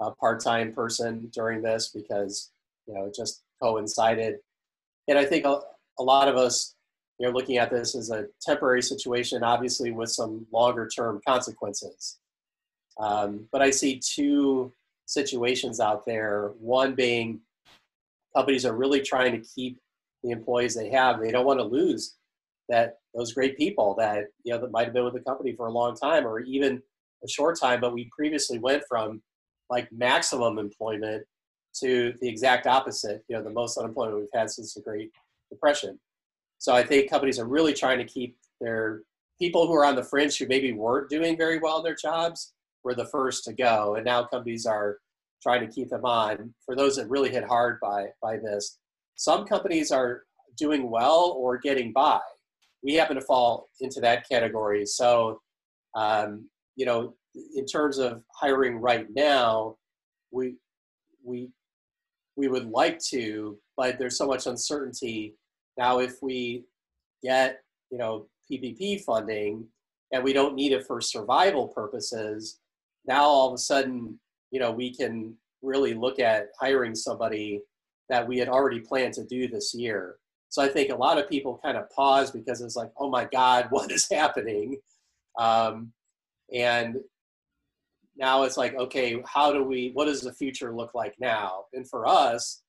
a 0.03 0.11
part-time 0.11 0.73
person 0.73 1.31
during 1.33 1.63
this 1.63 1.91
because 1.95 2.51
you 2.87 2.95
know 2.95 3.07
it 3.07 3.15
just 3.15 3.43
coincided 3.63 4.37
and 5.09 5.19
i 5.19 5.25
think 5.25 5.45
a, 5.45 5.61
a 5.99 6.03
lot 6.03 6.29
of 6.29 6.37
us 6.37 6.75
you 7.19 7.29
looking 7.31 7.59
at 7.59 7.71
this 7.71 7.95
as 7.95 8.11
a 8.11 8.27
temporary 8.41 8.83
situation 8.83 9.43
obviously 9.43 9.93
with 9.93 10.11
some 10.11 10.47
longer 10.53 10.89
term 10.89 11.21
consequences 11.27 12.19
um, 12.99 13.47
but 13.53 13.63
i 13.63 13.71
see 13.71 13.99
two 13.99 14.73
situations 15.07 15.81
out 15.81 16.05
there 16.07 16.53
one 16.59 16.95
being 16.95 17.41
companies 18.35 18.65
are 18.65 18.77
really 18.77 19.01
trying 19.01 19.33
to 19.33 19.49
keep 19.55 19.79
the 20.23 20.31
employees 20.31 20.75
they 20.75 20.91
have 20.91 21.21
they 21.21 21.31
don't 21.31 21.47
want 21.47 21.59
to 21.59 21.65
lose 21.65 22.17
that 22.69 22.99
those 23.15 23.33
great 23.33 23.57
people 23.57 23.95
that 23.99 24.25
you 24.45 24.53
know 24.53 24.61
that 24.61 24.71
might 24.71 24.85
have 24.85 24.95
been 24.95 25.05
with 25.05 25.15
the 25.15 25.21
company 25.21 25.55
for 25.55 25.67
a 25.67 25.73
long 25.73 25.95
time 25.95 26.27
or 26.27 26.41
even 26.41 26.81
a 27.25 27.29
short 27.29 27.59
time 27.59 27.81
but 27.81 27.93
we 27.93 28.09
previously 28.17 28.59
went 28.59 28.83
from 28.89 29.21
like 29.71 29.91
maximum 29.91 30.59
employment 30.59 31.25
to 31.81 32.15
the 32.21 32.29
exact 32.29 32.67
opposite, 32.67 33.25
you 33.29 33.37
know, 33.37 33.43
the 33.43 33.51
most 33.51 33.79
unemployment 33.79 34.19
we've 34.19 34.29
had 34.35 34.51
since 34.51 34.75
the 34.75 34.83
Great 34.83 35.11
Depression. 35.51 35.99
So 36.59 36.75
I 36.75 36.83
think 36.83 37.11
companies 37.11 37.39
are 37.39 37.47
really 37.47 37.73
trying 37.73 37.99
to 37.99 38.05
keep 38.05 38.37
their 38.61 39.03
people 39.39 39.67
who 39.67 39.75
are 39.75 39.85
on 39.85 39.97
the 39.97 40.05
fringe 40.05 40.39
who 40.39 40.47
maybe 40.47 40.73
weren't 40.73 41.09
doing 41.09 41.37
very 41.37 41.59
well 41.59 41.79
in 41.79 41.85
their 41.85 41.97
jobs 41.97 42.53
were 42.85 42.95
the 42.95 43.07
first 43.07 43.45
to 43.45 43.53
go. 43.53 43.95
And 43.95 44.05
now 44.05 44.25
companies 44.25 44.67
are 44.67 44.99
trying 45.43 45.67
to 45.67 45.73
keep 45.73 45.89
them 45.91 46.05
on. 46.05 46.55
For 46.65 46.77
those 46.77 46.97
that 46.97 47.09
really 47.09 47.31
hit 47.31 47.45
hard 47.45 47.79
by, 47.81 48.07
by 48.23 48.37
this, 48.37 48.79
some 49.17 49.45
companies 49.45 49.91
are 49.91 50.23
doing 50.57 50.91
well 50.91 51.35
or 51.39 51.59
getting 51.59 51.93
by. 51.93 52.21
we 52.83 52.95
happen 52.95 53.17
to 53.17 53.23
fall 53.23 53.69
into 53.81 54.01
that 54.01 54.29
category. 54.29 54.85
So, 54.85 55.41
um, 55.95 56.49
you 56.77 56.87
know, 56.87 57.15
in 57.55 57.67
terms 57.67 57.99
of 57.99 58.23
hiring 58.35 58.77
right 58.77 59.07
now, 59.15 59.77
we 60.31 60.57
we 61.25 61.51
we 62.37 62.49
would 62.49 62.69
like 62.69 62.99
to, 63.11 63.59
but 63.77 63.99
there's 63.99 64.19
so 64.19 64.27
much 64.27 64.47
uncertainty. 64.47 65.35
Now, 65.79 65.99
if 66.01 66.17
we 66.23 66.65
get 67.23 67.61
you 67.91 67.99
know 67.99 68.27
PPP 68.51 69.03
funding 69.03 69.67
and 70.13 70.25
we 70.25 70.33
don't 70.33 70.55
need 70.55 70.73
it 70.73 70.87
for 70.87 71.01
survival 71.01 71.69
purposes, 71.69 72.59
now 73.07 73.25
all 73.25 73.49
of 73.49 73.55
a 73.55 73.59
sudden, 73.59 74.19
you 74.51 74.61
know, 74.61 74.71
we 74.71 74.95
can 74.95 75.35
really 75.63 75.95
look 75.95 76.19
at 76.19 76.49
hiring 76.61 76.95
somebody 76.95 77.61
that 78.09 78.27
we 78.27 78.39
had 78.39 78.49
already 78.49 78.81
planned 78.81 79.15
to 79.15 79.25
do 79.25 79.49
this 79.49 79.75
year. 79.75 80.17
So 80.49 80.63
I 80.63 80.69
think 80.69 80.91
a 80.91 80.97
lot 80.97 81.19
of 81.19 81.31
people 81.31 81.59
kind 81.65 81.79
of 81.79 81.89
pause 81.91 82.31
because 82.31 82.61
it's 82.61 82.77
like, 82.77 82.91
oh 82.99 83.09
my 83.09 83.25
God, 83.25 83.67
what 83.71 83.91
is 83.91 84.07
happening? 84.11 84.79
Um, 85.39 85.93
and 86.53 86.97
now 88.17 88.43
it's 88.43 88.59
like, 88.59 88.75
okay, 88.75 89.23
how 89.25 89.53
do 89.53 89.65
we, 89.65 89.91
what 89.95 90.05
does 90.05 90.21
the 90.21 90.35
future 90.35 90.75
look 90.75 90.95
like 90.95 91.15
now? 91.19 91.65
And 91.73 91.89
for 91.89 92.07
us, 92.07 92.63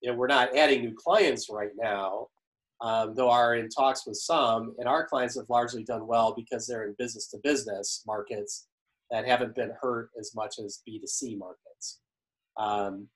you 0.00 0.10
know, 0.10 0.16
we're 0.16 0.26
not 0.26 0.56
adding 0.56 0.80
new 0.80 0.94
clients 0.94 1.48
right 1.50 1.72
now, 1.76 2.28
um, 2.80 3.14
though 3.14 3.30
are 3.30 3.56
in 3.56 3.68
talks 3.68 4.06
with 4.06 4.16
some, 4.16 4.74
and 4.78 4.88
our 4.88 5.06
clients 5.06 5.36
have 5.36 5.50
largely 5.50 5.84
done 5.84 6.06
well 6.06 6.34
because 6.34 6.66
they're 6.66 6.86
in 6.86 6.94
business 6.98 7.28
to 7.28 7.38
business 7.42 8.02
markets 8.06 8.68
that 9.10 9.26
haven't 9.26 9.54
been 9.54 9.72
hurt 9.80 10.10
as 10.18 10.34
much 10.34 10.58
as 10.58 10.82
B2C 10.88 11.38
markets. 11.38 12.00
Um, 12.56 13.08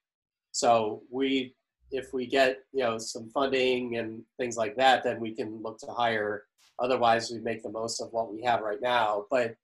so 0.53 1.03
we, 1.11 1.55
if 1.91 2.13
we 2.13 2.27
get 2.27 2.59
you 2.73 2.85
know 2.85 2.99
some 2.99 3.31
funding 3.31 3.97
and 3.97 4.23
things 4.39 4.57
like 4.57 4.77
that, 4.77 5.03
then 5.03 5.21
we 5.21 5.35
can 5.35 5.61
look 5.63 5.79
to 5.79 5.87
hire. 5.87 6.45
Otherwise, 6.79 7.31
we 7.31 7.41
make 7.41 7.63
the 7.63 7.71
most 7.71 8.01
of 8.01 8.09
what 8.13 8.33
we 8.33 8.43
have 8.43 8.61
right 8.61 8.81
now. 8.81 9.25
But 9.31 9.55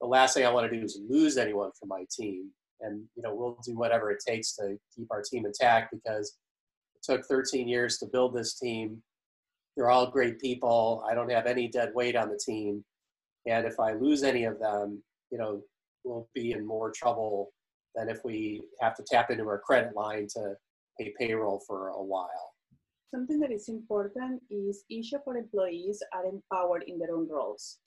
the 0.00 0.06
last 0.06 0.34
thing 0.34 0.44
I 0.44 0.52
want 0.52 0.70
to 0.70 0.76
do 0.76 0.84
is 0.84 1.00
lose 1.08 1.36
anyone 1.36 1.70
from 1.78 1.88
my 1.88 2.04
team. 2.10 2.50
And 2.80 3.04
you 3.16 3.22
know, 3.22 3.34
we'll 3.34 3.58
do 3.64 3.76
whatever 3.76 4.10
it 4.10 4.22
takes 4.26 4.54
to 4.56 4.76
keep 4.94 5.06
our 5.10 5.22
team 5.22 5.46
intact 5.46 5.92
because 5.92 6.36
it 6.96 7.02
took 7.02 7.24
13 7.26 7.68
years 7.68 7.98
to 7.98 8.06
build 8.06 8.34
this 8.34 8.58
team. 8.58 9.02
They're 9.76 9.90
all 9.90 10.10
great 10.10 10.40
people. 10.40 11.04
I 11.08 11.14
don't 11.14 11.30
have 11.30 11.46
any 11.46 11.68
dead 11.68 11.92
weight 11.94 12.16
on 12.16 12.28
the 12.28 12.40
team. 12.44 12.84
And 13.46 13.66
if 13.66 13.78
I 13.80 13.92
lose 13.92 14.22
any 14.22 14.44
of 14.44 14.58
them, 14.58 15.02
you 15.30 15.38
know, 15.38 15.62
we'll 16.04 16.28
be 16.34 16.52
in 16.52 16.66
more 16.66 16.90
trouble 16.90 17.52
than 17.94 18.08
if 18.08 18.24
we 18.24 18.62
have 18.80 18.94
to 18.96 19.04
tap 19.10 19.30
into 19.30 19.46
our 19.46 19.58
credit 19.58 19.94
line 19.94 20.26
to 20.34 20.54
pay 20.98 21.12
payroll 21.18 21.62
for 21.66 21.88
a 21.88 22.02
while. 22.02 22.54
Something 23.14 23.40
that 23.40 23.52
is 23.52 23.68
important 23.68 24.42
is 24.50 24.84
each 24.88 25.12
of 25.12 25.20
our 25.26 25.36
employees 25.36 26.02
are 26.14 26.24
empowered 26.24 26.84
in 26.86 26.98
their 26.98 27.14
own 27.14 27.28
roles. 27.28 27.78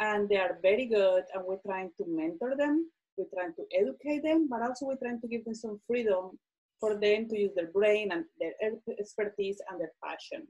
And 0.00 0.28
they 0.28 0.36
are 0.36 0.58
very 0.62 0.86
good, 0.86 1.24
and 1.34 1.44
we're 1.44 1.62
trying 1.66 1.90
to 1.98 2.04
mentor 2.06 2.56
them, 2.56 2.90
we're 3.16 3.26
trying 3.34 3.54
to 3.54 3.64
educate 3.76 4.22
them, 4.22 4.48
but 4.48 4.62
also 4.62 4.86
we're 4.86 4.96
trying 4.96 5.20
to 5.20 5.28
give 5.28 5.44
them 5.44 5.54
some 5.54 5.80
freedom 5.86 6.38
for 6.80 6.94
them 6.94 7.28
to 7.28 7.38
use 7.38 7.52
their 7.54 7.70
brain 7.70 8.10
and 8.12 8.24
their 8.40 8.52
expertise 8.98 9.60
and 9.70 9.80
their 9.80 9.92
passion. 10.02 10.46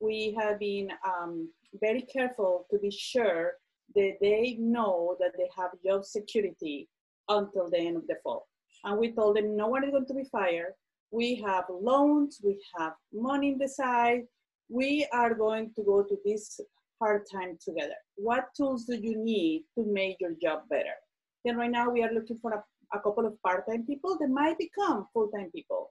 We 0.00 0.36
have 0.38 0.58
been 0.58 0.90
um, 1.06 1.50
very 1.80 2.02
careful 2.02 2.66
to 2.70 2.78
be 2.78 2.90
sure 2.90 3.52
that 3.94 4.18
they 4.20 4.56
know 4.58 5.16
that 5.20 5.32
they 5.36 5.48
have 5.56 5.70
job 5.84 6.04
security 6.04 6.88
until 7.28 7.68
the 7.70 7.78
end 7.78 7.96
of 7.96 8.06
the 8.06 8.16
fall. 8.22 8.46
And 8.84 8.98
we 8.98 9.12
told 9.12 9.36
them 9.36 9.56
no 9.56 9.68
one 9.68 9.84
is 9.84 9.90
going 9.90 10.06
to 10.06 10.14
be 10.14 10.24
fired. 10.30 10.72
We 11.10 11.36
have 11.46 11.64
loans, 11.68 12.40
we 12.44 12.58
have 12.78 12.92
money 13.12 13.52
in 13.52 13.58
the 13.58 13.68
side. 13.68 14.22
We 14.68 15.06
are 15.12 15.34
going 15.34 15.72
to 15.76 15.82
go 15.82 16.02
to 16.02 16.16
this 16.24 16.60
hard 17.00 17.22
time 17.32 17.58
together. 17.64 17.94
What 18.16 18.48
tools 18.56 18.84
do 18.84 18.96
you 18.96 19.16
need 19.16 19.64
to 19.76 19.84
make 19.84 20.16
your 20.20 20.34
job 20.42 20.62
better? 20.68 20.96
Then 21.44 21.56
right 21.56 21.70
now 21.70 21.90
we 21.90 22.02
are 22.02 22.12
looking 22.12 22.38
for 22.38 22.52
a, 22.52 22.62
a 22.96 23.00
couple 23.00 23.26
of 23.26 23.40
part-time 23.42 23.86
people 23.86 24.18
that 24.20 24.28
might 24.28 24.58
become 24.58 25.06
full-time 25.14 25.50
people. 25.54 25.90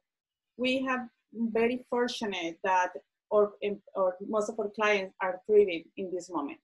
We 0.58 0.84
have 0.84 1.08
very 1.34 1.86
fortunate 1.90 2.60
that 2.64 2.90
or, 3.30 3.54
or 3.96 4.16
most 4.28 4.50
of 4.50 4.60
our 4.60 4.70
clients 4.70 5.14
are 5.22 5.42
thriving 5.46 5.84
in 5.98 6.12
this 6.14 6.30
moment. 6.30 6.60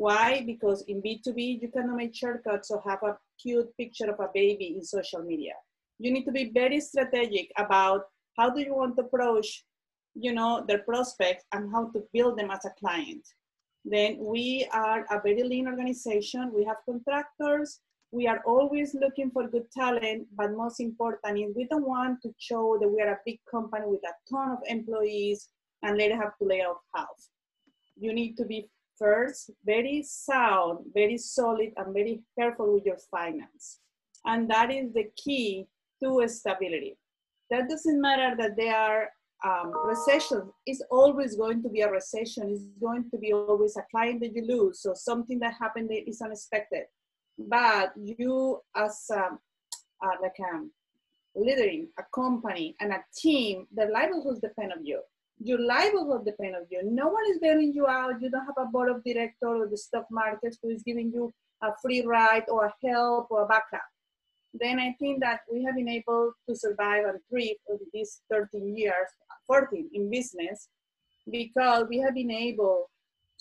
Why? 0.00 0.42
Because 0.46 0.82
in 0.88 1.02
B2B, 1.02 1.60
you 1.60 1.68
cannot 1.68 1.96
make 1.96 2.16
shortcuts 2.16 2.70
or 2.70 2.80
have 2.88 3.02
a 3.02 3.18
cute 3.38 3.68
picture 3.76 4.10
of 4.10 4.18
a 4.18 4.30
baby 4.32 4.74
in 4.74 4.82
social 4.82 5.22
media. 5.22 5.52
You 5.98 6.10
need 6.10 6.24
to 6.24 6.32
be 6.32 6.50
very 6.54 6.80
strategic 6.80 7.50
about 7.58 8.04
how 8.38 8.48
do 8.48 8.62
you 8.62 8.74
want 8.74 8.96
to 8.96 9.02
approach, 9.02 9.62
you 10.14 10.32
know, 10.32 10.64
their 10.66 10.78
prospects 10.78 11.44
and 11.52 11.70
how 11.70 11.90
to 11.90 12.02
build 12.14 12.38
them 12.38 12.50
as 12.50 12.64
a 12.64 12.72
client. 12.80 13.20
Then 13.84 14.16
we 14.18 14.66
are 14.72 15.04
a 15.10 15.20
very 15.20 15.42
lean 15.42 15.68
organization. 15.68 16.50
We 16.54 16.64
have 16.64 16.78
contractors. 16.86 17.80
We 18.10 18.26
are 18.26 18.40
always 18.46 18.94
looking 18.94 19.30
for 19.30 19.48
good 19.48 19.70
talent, 19.70 20.28
but 20.34 20.56
most 20.56 20.80
important 20.80 21.38
is 21.38 21.54
we 21.54 21.66
don't 21.66 21.86
want 21.86 22.22
to 22.22 22.32
show 22.38 22.78
that 22.80 22.88
we 22.88 23.02
are 23.02 23.12
a 23.12 23.20
big 23.26 23.40
company 23.50 23.84
with 23.86 24.00
a 24.04 24.14
ton 24.32 24.52
of 24.52 24.60
employees 24.66 25.50
and 25.82 25.98
later 25.98 26.16
have 26.16 26.38
to 26.38 26.48
lay 26.48 26.62
off 26.62 26.78
half. 26.96 27.18
You 27.98 28.14
need 28.14 28.38
to 28.38 28.46
be 28.46 28.70
first 29.00 29.50
very 29.64 30.02
sound, 30.02 30.84
very 30.94 31.16
solid, 31.16 31.72
and 31.76 31.94
very 31.94 32.22
careful 32.38 32.74
with 32.74 32.84
your 32.84 32.98
finance. 33.10 33.78
And 34.26 34.48
that 34.50 34.70
is 34.70 34.92
the 34.92 35.06
key 35.16 35.66
to 36.02 36.28
stability. 36.28 36.98
That 37.50 37.68
doesn't 37.68 38.00
matter 38.00 38.36
that 38.36 38.56
there 38.56 38.76
are 38.76 39.08
um, 39.44 39.72
recessions. 39.86 40.52
It's 40.66 40.82
always 40.90 41.34
going 41.36 41.62
to 41.62 41.68
be 41.70 41.80
a 41.80 41.90
recession. 41.90 42.50
It's 42.50 42.64
going 42.80 43.10
to 43.10 43.18
be 43.18 43.32
always 43.32 43.76
a 43.76 43.84
client 43.90 44.20
that 44.20 44.36
you 44.36 44.44
lose. 44.46 44.82
So 44.82 44.92
something 44.94 45.38
that 45.40 45.54
happened 45.58 45.88
that 45.90 46.08
is 46.08 46.20
unexpected. 46.20 46.84
But 47.38 47.92
you 47.96 48.60
as 48.76 49.06
like 50.22 50.38
a 50.40 50.60
leading 51.34 51.88
a 51.98 52.02
company 52.14 52.76
and 52.80 52.92
a 52.92 53.02
team, 53.16 53.66
the 53.74 53.86
livelihoods 53.86 54.40
depend 54.40 54.72
on 54.72 54.84
you 54.84 55.00
your 55.42 55.58
livelihood 55.58 56.24
depends 56.24 56.56
on 56.56 56.66
you. 56.70 56.82
No 56.84 57.08
one 57.08 57.24
is 57.30 57.38
bailing 57.38 57.72
you 57.74 57.86
out. 57.86 58.20
You 58.20 58.30
don't 58.30 58.44
have 58.44 58.58
a 58.58 58.66
board 58.66 58.90
of 58.90 59.02
director 59.02 59.48
or 59.48 59.68
the 59.68 59.76
stock 59.76 60.06
market 60.10 60.56
who 60.62 60.68
is 60.70 60.82
giving 60.82 61.10
you 61.12 61.32
a 61.62 61.70
free 61.82 62.04
ride 62.04 62.44
or 62.48 62.66
a 62.66 62.86
help 62.86 63.28
or 63.30 63.42
a 63.42 63.46
backup. 63.46 63.88
Then 64.52 64.78
I 64.78 64.94
think 64.98 65.20
that 65.20 65.40
we 65.50 65.62
have 65.64 65.76
been 65.76 65.88
able 65.88 66.32
to 66.48 66.54
survive 66.54 67.04
and 67.06 67.18
thrive 67.30 67.56
for 67.66 67.78
these 67.92 68.20
13 68.30 68.76
years, 68.76 69.08
14 69.46 69.88
in 69.94 70.10
business, 70.10 70.68
because 71.30 71.86
we 71.88 71.98
have 71.98 72.14
been 72.14 72.30
able 72.30 72.90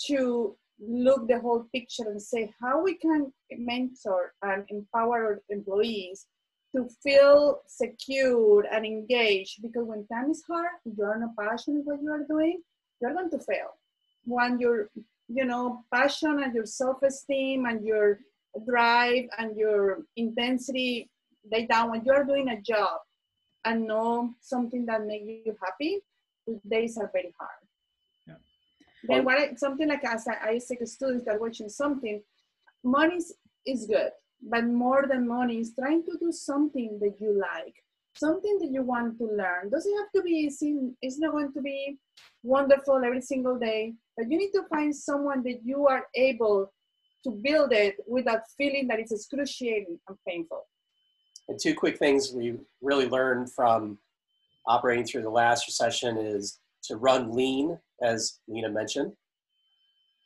to 0.05 0.55
look 0.79 1.27
the 1.27 1.39
whole 1.39 1.65
picture 1.73 2.03
and 2.07 2.21
say 2.21 2.53
how 2.61 2.81
we 2.81 2.95
can 2.95 3.33
mentor 3.57 4.33
and 4.43 4.63
empower 4.69 5.41
employees 5.49 6.27
to 6.75 6.87
feel 7.01 7.61
secure 7.67 8.65
and 8.71 8.85
engaged 8.85 9.61
because 9.61 9.85
when 9.85 10.05
time 10.07 10.31
is 10.31 10.43
hard, 10.47 10.67
you 10.85 11.03
are 11.03 11.17
not 11.17 11.35
passionate 11.39 11.85
what 11.85 12.01
you 12.01 12.11
are 12.11 12.25
doing, 12.27 12.61
you're 13.01 13.13
going 13.13 13.29
to 13.31 13.39
fail. 13.39 13.77
When 14.25 14.59
your, 14.59 14.89
you 15.27 15.45
know, 15.45 15.83
passion 15.93 16.43
and 16.43 16.53
your 16.53 16.65
self-esteem 16.65 17.65
and 17.65 17.83
your 17.85 18.19
drive 18.67 19.25
and 19.37 19.57
your 19.57 19.99
intensity 20.15 21.09
lay 21.51 21.65
down 21.65 21.91
when 21.91 22.03
you 22.05 22.11
are 22.13 22.23
doing 22.23 22.49
a 22.49 22.61
job 22.61 22.99
and 23.65 23.87
know 23.87 24.33
something 24.41 24.85
that 24.85 25.05
makes 25.05 25.25
you 25.25 25.55
happy, 25.63 25.99
days 26.69 26.97
are 26.97 27.09
very 27.11 27.33
hard. 27.39 27.59
Yeah. 28.27 28.35
Then 29.03 29.25
what 29.25 29.39
I, 29.39 29.55
something 29.55 29.87
like 29.87 30.03
as 30.05 30.27
I, 30.27 30.49
I 30.49 30.57
say 30.59 30.75
to 30.75 30.85
students 30.85 31.25
that 31.25 31.39
watching 31.39 31.69
something, 31.69 32.21
money 32.83 33.19
is 33.65 33.85
good 33.85 34.11
but 34.41 34.65
more 34.65 35.05
than 35.07 35.27
money 35.27 35.59
is 35.59 35.73
trying 35.77 36.03
to 36.03 36.17
do 36.19 36.31
something 36.31 36.97
that 37.01 37.15
you 37.19 37.39
like 37.39 37.75
something 38.15 38.57
that 38.59 38.71
you 38.71 38.81
want 38.81 39.17
to 39.17 39.23
learn. 39.25 39.69
Doesn't 39.69 39.97
have 39.97 40.11
to 40.15 40.21
be 40.21 40.31
easy 40.31 40.75
it's 41.01 41.19
not 41.19 41.31
going 41.31 41.53
to 41.53 41.61
be 41.61 41.97
wonderful 42.43 43.01
every 43.03 43.21
single 43.21 43.57
day 43.57 43.93
but 44.17 44.29
you 44.29 44.37
need 44.37 44.51
to 44.51 44.63
find 44.69 44.93
someone 44.93 45.43
that 45.43 45.59
you 45.63 45.87
are 45.87 46.05
able 46.15 46.71
to 47.23 47.31
build 47.43 47.71
it 47.71 47.95
without 48.07 48.41
feeling 48.57 48.87
that 48.87 48.99
it's 48.99 49.11
excruciating 49.11 49.99
and 50.07 50.17
painful. 50.27 50.65
And 51.47 51.59
two 51.59 51.73
quick 51.73 51.97
things 51.97 52.31
we 52.33 52.55
really 52.81 53.07
learned 53.07 53.51
from 53.51 53.97
operating 54.67 55.05
through 55.05 55.23
the 55.23 55.29
last 55.29 55.67
recession 55.67 56.17
is 56.17 56.59
to 56.83 56.97
run 56.97 57.31
lean 57.31 57.79
as 58.01 58.39
Lina 58.47 58.69
mentioned 58.69 59.13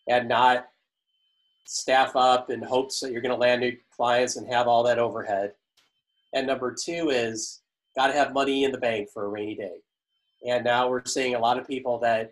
and 0.10 0.27
not 0.27 0.67
staff 1.65 2.15
up 2.15 2.50
in 2.50 2.62
hopes 2.62 3.00
that 3.00 3.12
you're 3.12 3.22
going 3.22 3.34
to 3.34 3.38
land 3.38 3.62
new 3.62 3.75
clients 3.96 4.36
and 4.36 4.48
have 4.48 4.67
all 4.67 4.84
that 4.84 5.00
overhead. 5.00 5.53
And 6.34 6.48
number 6.48 6.74
two 6.74 7.10
is 7.10 7.62
got 7.96 8.08
to 8.08 8.13
have 8.13 8.34
money 8.34 8.63
in 8.63 8.72
the 8.72 8.77
bank 8.77 9.10
for 9.13 9.25
a 9.25 9.29
rainy 9.29 9.55
day. 9.55 9.77
And 10.48 10.63
now 10.63 10.89
we're 10.89 11.05
seeing 11.05 11.36
a 11.36 11.39
lot 11.39 11.58
of 11.58 11.67
people 11.67 12.00
that 12.00 12.32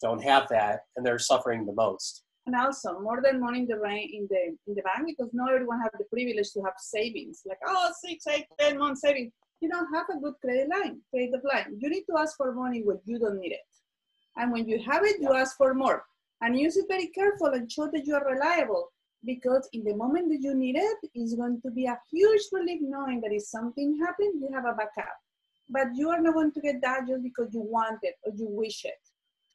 don't 0.00 0.22
have 0.22 0.48
that 0.48 0.80
and 0.96 1.04
they're 1.04 1.18
suffering 1.18 1.66
the 1.66 1.72
most. 1.72 2.22
And 2.46 2.54
also 2.54 2.98
more 3.00 3.20
than 3.22 3.40
money 3.40 3.60
in 3.60 3.66
the 3.66 3.76
bank 3.76 4.10
in 4.12 4.26
the 4.30 4.56
in 4.66 4.74
the 4.74 4.82
bank 4.82 5.06
because 5.06 5.30
not 5.34 5.52
everyone 5.52 5.80
has 5.80 5.90
the 5.98 6.04
privilege 6.04 6.50
to 6.52 6.62
have 6.62 6.74
savings. 6.78 7.42
Like 7.44 7.58
oh 7.66 7.90
six, 8.02 8.26
eight, 8.26 8.46
ten 8.58 8.78
months 8.78 9.02
savings. 9.02 9.32
You 9.60 9.68
don't 9.68 9.92
have 9.92 10.06
a 10.08 10.18
good 10.18 10.34
credit 10.40 10.68
line, 10.70 11.00
credit 11.10 11.44
line. 11.44 11.76
You 11.78 11.90
need 11.90 12.04
to 12.04 12.16
ask 12.16 12.36
for 12.36 12.54
money 12.54 12.82
when 12.82 13.00
you 13.04 13.18
don't 13.18 13.38
need 13.38 13.52
it. 13.52 13.68
And 14.36 14.52
when 14.52 14.66
you 14.66 14.78
have 14.86 15.04
it, 15.04 15.16
you 15.20 15.34
ask 15.34 15.56
for 15.56 15.74
more 15.74 16.04
and 16.40 16.58
use 16.58 16.76
it 16.76 16.86
very 16.88 17.08
careful 17.08 17.48
and 17.48 17.70
show 17.70 17.88
that 17.92 18.06
you 18.06 18.14
are 18.14 18.24
reliable 18.24 18.90
because 19.24 19.68
in 19.72 19.84
the 19.84 19.94
moment 19.94 20.28
that 20.28 20.40
you 20.40 20.54
need 20.54 20.76
it, 20.76 20.98
it's 21.14 21.34
going 21.34 21.60
to 21.62 21.70
be 21.70 21.86
a 21.86 21.98
huge 22.10 22.42
relief 22.52 22.80
knowing 22.82 23.20
that 23.20 23.32
if 23.32 23.42
something 23.42 23.98
happens, 23.98 24.34
you 24.40 24.48
have 24.54 24.64
a 24.64 24.74
backup. 24.74 25.16
But 25.70 25.88
you 25.94 26.08
are 26.10 26.20
not 26.20 26.34
going 26.34 26.52
to 26.52 26.60
get 26.60 26.80
that 26.82 27.06
just 27.08 27.22
because 27.22 27.52
you 27.52 27.60
want 27.60 27.98
it 28.02 28.14
or 28.24 28.32
you 28.34 28.46
wish 28.48 28.84
it. 28.84 28.94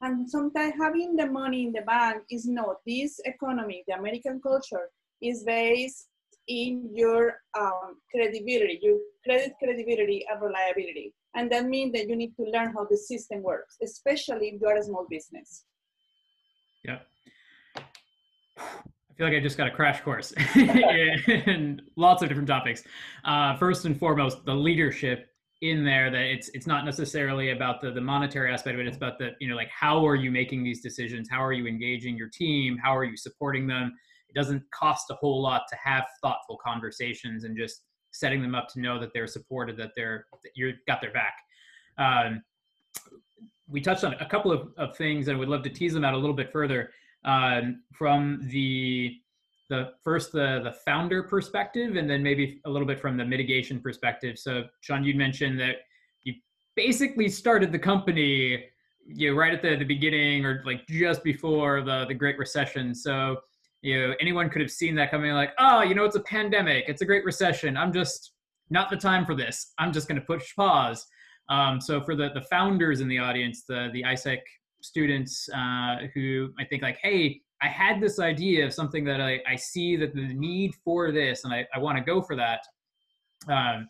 And 0.01 0.29
sometimes 0.29 0.73
having 0.79 1.15
the 1.15 1.27
money 1.27 1.63
in 1.65 1.71
the 1.71 1.81
bank 1.81 2.23
is 2.29 2.45
not. 2.45 2.77
This 2.85 3.19
economy, 3.23 3.83
the 3.87 3.95
American 3.95 4.41
culture, 4.41 4.89
is 5.21 5.43
based 5.43 6.07
in 6.49 6.89
your 6.93 7.37
um, 7.57 7.95
credibility, 8.11 8.79
your 8.81 8.97
credit 9.23 9.53
credibility 9.59 10.25
and 10.29 10.41
reliability. 10.41 11.13
And 11.35 11.49
that 11.51 11.65
means 11.65 11.93
that 11.93 12.09
you 12.09 12.17
need 12.17 12.35
to 12.35 12.43
learn 12.43 12.73
how 12.73 12.85
the 12.89 12.97
system 12.97 13.41
works, 13.41 13.77
especially 13.81 14.49
if 14.49 14.61
you 14.61 14.67
are 14.67 14.77
a 14.77 14.83
small 14.83 15.07
business. 15.09 15.63
Yeah. 16.83 16.99
I 18.57 19.15
feel 19.15 19.27
like 19.27 19.35
I 19.35 19.39
just 19.39 19.57
got 19.57 19.67
a 19.67 19.71
crash 19.71 20.01
course 20.01 20.33
in 20.55 21.81
lots 21.95 22.23
of 22.23 22.29
different 22.29 22.47
topics. 22.47 22.83
Uh, 23.23 23.55
first 23.57 23.85
and 23.85 23.97
foremost, 23.97 24.43
the 24.45 24.53
leadership 24.53 25.27
in 25.61 25.85
there 25.85 26.11
that 26.11 26.21
it's 26.21 26.49
it's 26.49 26.67
not 26.67 26.83
necessarily 26.83 27.51
about 27.51 27.79
the 27.79 27.91
the 27.91 28.01
monetary 28.01 28.51
aspect 28.51 28.73
of 28.73 28.81
it. 28.81 28.87
It's 28.87 28.97
about 28.97 29.17
the 29.17 29.31
you 29.39 29.47
know 29.47 29.55
like 29.55 29.69
how 29.69 30.05
are 30.05 30.15
you 30.15 30.31
making 30.31 30.63
these 30.63 30.81
decisions? 30.81 31.29
How 31.29 31.43
are 31.43 31.53
you 31.53 31.67
engaging 31.67 32.17
your 32.17 32.27
team? 32.27 32.77
How 32.77 32.95
are 32.95 33.03
you 33.03 33.15
supporting 33.15 33.67
them? 33.67 33.93
It 34.27 34.35
doesn't 34.35 34.63
cost 34.71 35.09
a 35.09 35.13
whole 35.13 35.41
lot 35.41 35.61
to 35.69 35.77
have 35.81 36.05
thoughtful 36.21 36.57
conversations 36.57 37.43
and 37.43 37.55
just 37.55 37.83
setting 38.11 38.41
them 38.41 38.55
up 38.55 38.67
to 38.69 38.81
know 38.81 38.99
that 38.99 39.11
they're 39.13 39.27
supported, 39.27 39.77
that 39.77 39.91
they're 39.95 40.25
that 40.43 40.51
you 40.55 40.73
got 40.87 41.01
their 41.01 41.13
back. 41.13 41.35
Um, 41.97 42.43
we 43.67 43.81
touched 43.81 44.03
on 44.03 44.13
a 44.15 44.25
couple 44.25 44.51
of, 44.51 44.69
of 44.77 44.95
things 44.97 45.27
and 45.27 45.39
would 45.39 45.49
love 45.49 45.63
to 45.63 45.69
tease 45.69 45.93
them 45.93 46.03
out 46.03 46.13
a 46.13 46.17
little 46.17 46.35
bit 46.35 46.51
further 46.51 46.91
um, 47.25 47.81
from 47.93 48.47
the 48.51 49.15
the 49.69 49.91
first 50.03 50.33
the 50.33 50.59
the 50.63 50.73
founder 50.85 51.23
perspective 51.23 51.95
and 51.95 52.09
then 52.09 52.21
maybe 52.21 52.59
a 52.65 52.69
little 52.69 52.87
bit 52.87 52.99
from 52.99 53.17
the 53.17 53.23
mitigation 53.25 53.79
perspective. 53.79 54.37
So 54.37 54.65
sean 54.81 55.03
you 55.03 55.15
mentioned 55.15 55.59
that 55.61 55.77
you 56.23 56.33
basically 56.75 57.29
started 57.29 57.71
the 57.71 57.79
company 57.79 58.65
you 59.05 59.31
know, 59.31 59.37
right 59.37 59.53
at 59.53 59.61
the, 59.61 59.75
the 59.75 59.85
beginning 59.85 60.45
or 60.45 60.63
like 60.65 60.85
just 60.87 61.23
before 61.23 61.81
the 61.81 62.05
the 62.07 62.13
great 62.13 62.37
recession. 62.37 62.93
So 62.93 63.37
you 63.81 63.99
know 63.99 64.13
anyone 64.19 64.49
could 64.49 64.61
have 64.61 64.71
seen 64.71 64.95
that 64.95 65.11
coming 65.11 65.31
like 65.31 65.53
oh 65.57 65.81
you 65.81 65.95
know 65.95 66.03
it's 66.03 66.17
a 66.17 66.23
pandemic. 66.23 66.85
It's 66.87 67.01
a 67.01 67.05
great 67.05 67.23
recession. 67.23 67.77
I'm 67.77 67.93
just 67.93 68.33
not 68.69 68.89
the 68.89 68.97
time 68.97 69.25
for 69.25 69.35
this. 69.35 69.73
I'm 69.77 69.93
just 69.93 70.07
going 70.07 70.19
to 70.19 70.25
push 70.25 70.53
pause 70.55 71.05
um, 71.49 71.79
so 71.79 72.01
for 72.01 72.15
the 72.15 72.29
the 72.33 72.41
founders 72.41 73.01
in 73.01 73.07
the 73.07 73.19
audience 73.19 73.63
the 73.67 73.89
the 73.93 74.03
AIESEC 74.03 74.39
students 74.81 75.47
uh, 75.55 76.07
who 76.13 76.49
i 76.59 76.65
think 76.65 76.81
like 76.81 76.97
hey 77.01 77.39
i 77.61 77.67
had 77.67 78.01
this 78.01 78.19
idea 78.19 78.65
of 78.65 78.73
something 78.73 79.03
that 79.05 79.21
i, 79.21 79.39
I 79.47 79.55
see 79.55 79.95
that 79.95 80.13
the 80.13 80.33
need 80.33 80.73
for 80.83 81.11
this 81.11 81.45
and 81.45 81.53
i, 81.53 81.65
I 81.73 81.79
want 81.79 81.97
to 81.97 82.03
go 82.03 82.21
for 82.21 82.35
that. 82.35 82.61
Um, 83.49 83.87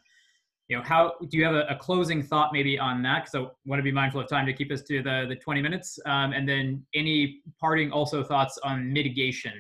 you 0.68 0.78
know 0.78 0.84
how 0.84 1.14
do 1.30 1.38
you 1.38 1.44
have 1.46 1.56
a, 1.56 1.66
a 1.70 1.76
closing 1.76 2.24
thought 2.24 2.52
maybe 2.54 2.80
on 2.80 3.04
that? 3.04 3.26
Because 3.26 3.36
i 3.36 3.52
want 3.66 3.80
to 3.80 3.84
be 3.84 3.92
mindful 3.92 4.22
of 4.22 4.28
time 4.28 4.46
to 4.46 4.54
keep 4.54 4.72
us 4.72 4.82
to 4.84 5.04
the 5.04 5.26
the 5.28 5.36
20 5.36 5.62
minutes. 5.62 6.00
Um, 6.06 6.34
and 6.34 6.48
then 6.48 6.84
any 6.96 7.42
parting 7.60 7.92
also 7.92 8.24
thoughts 8.24 8.58
on 8.64 8.92
mitigation? 8.92 9.54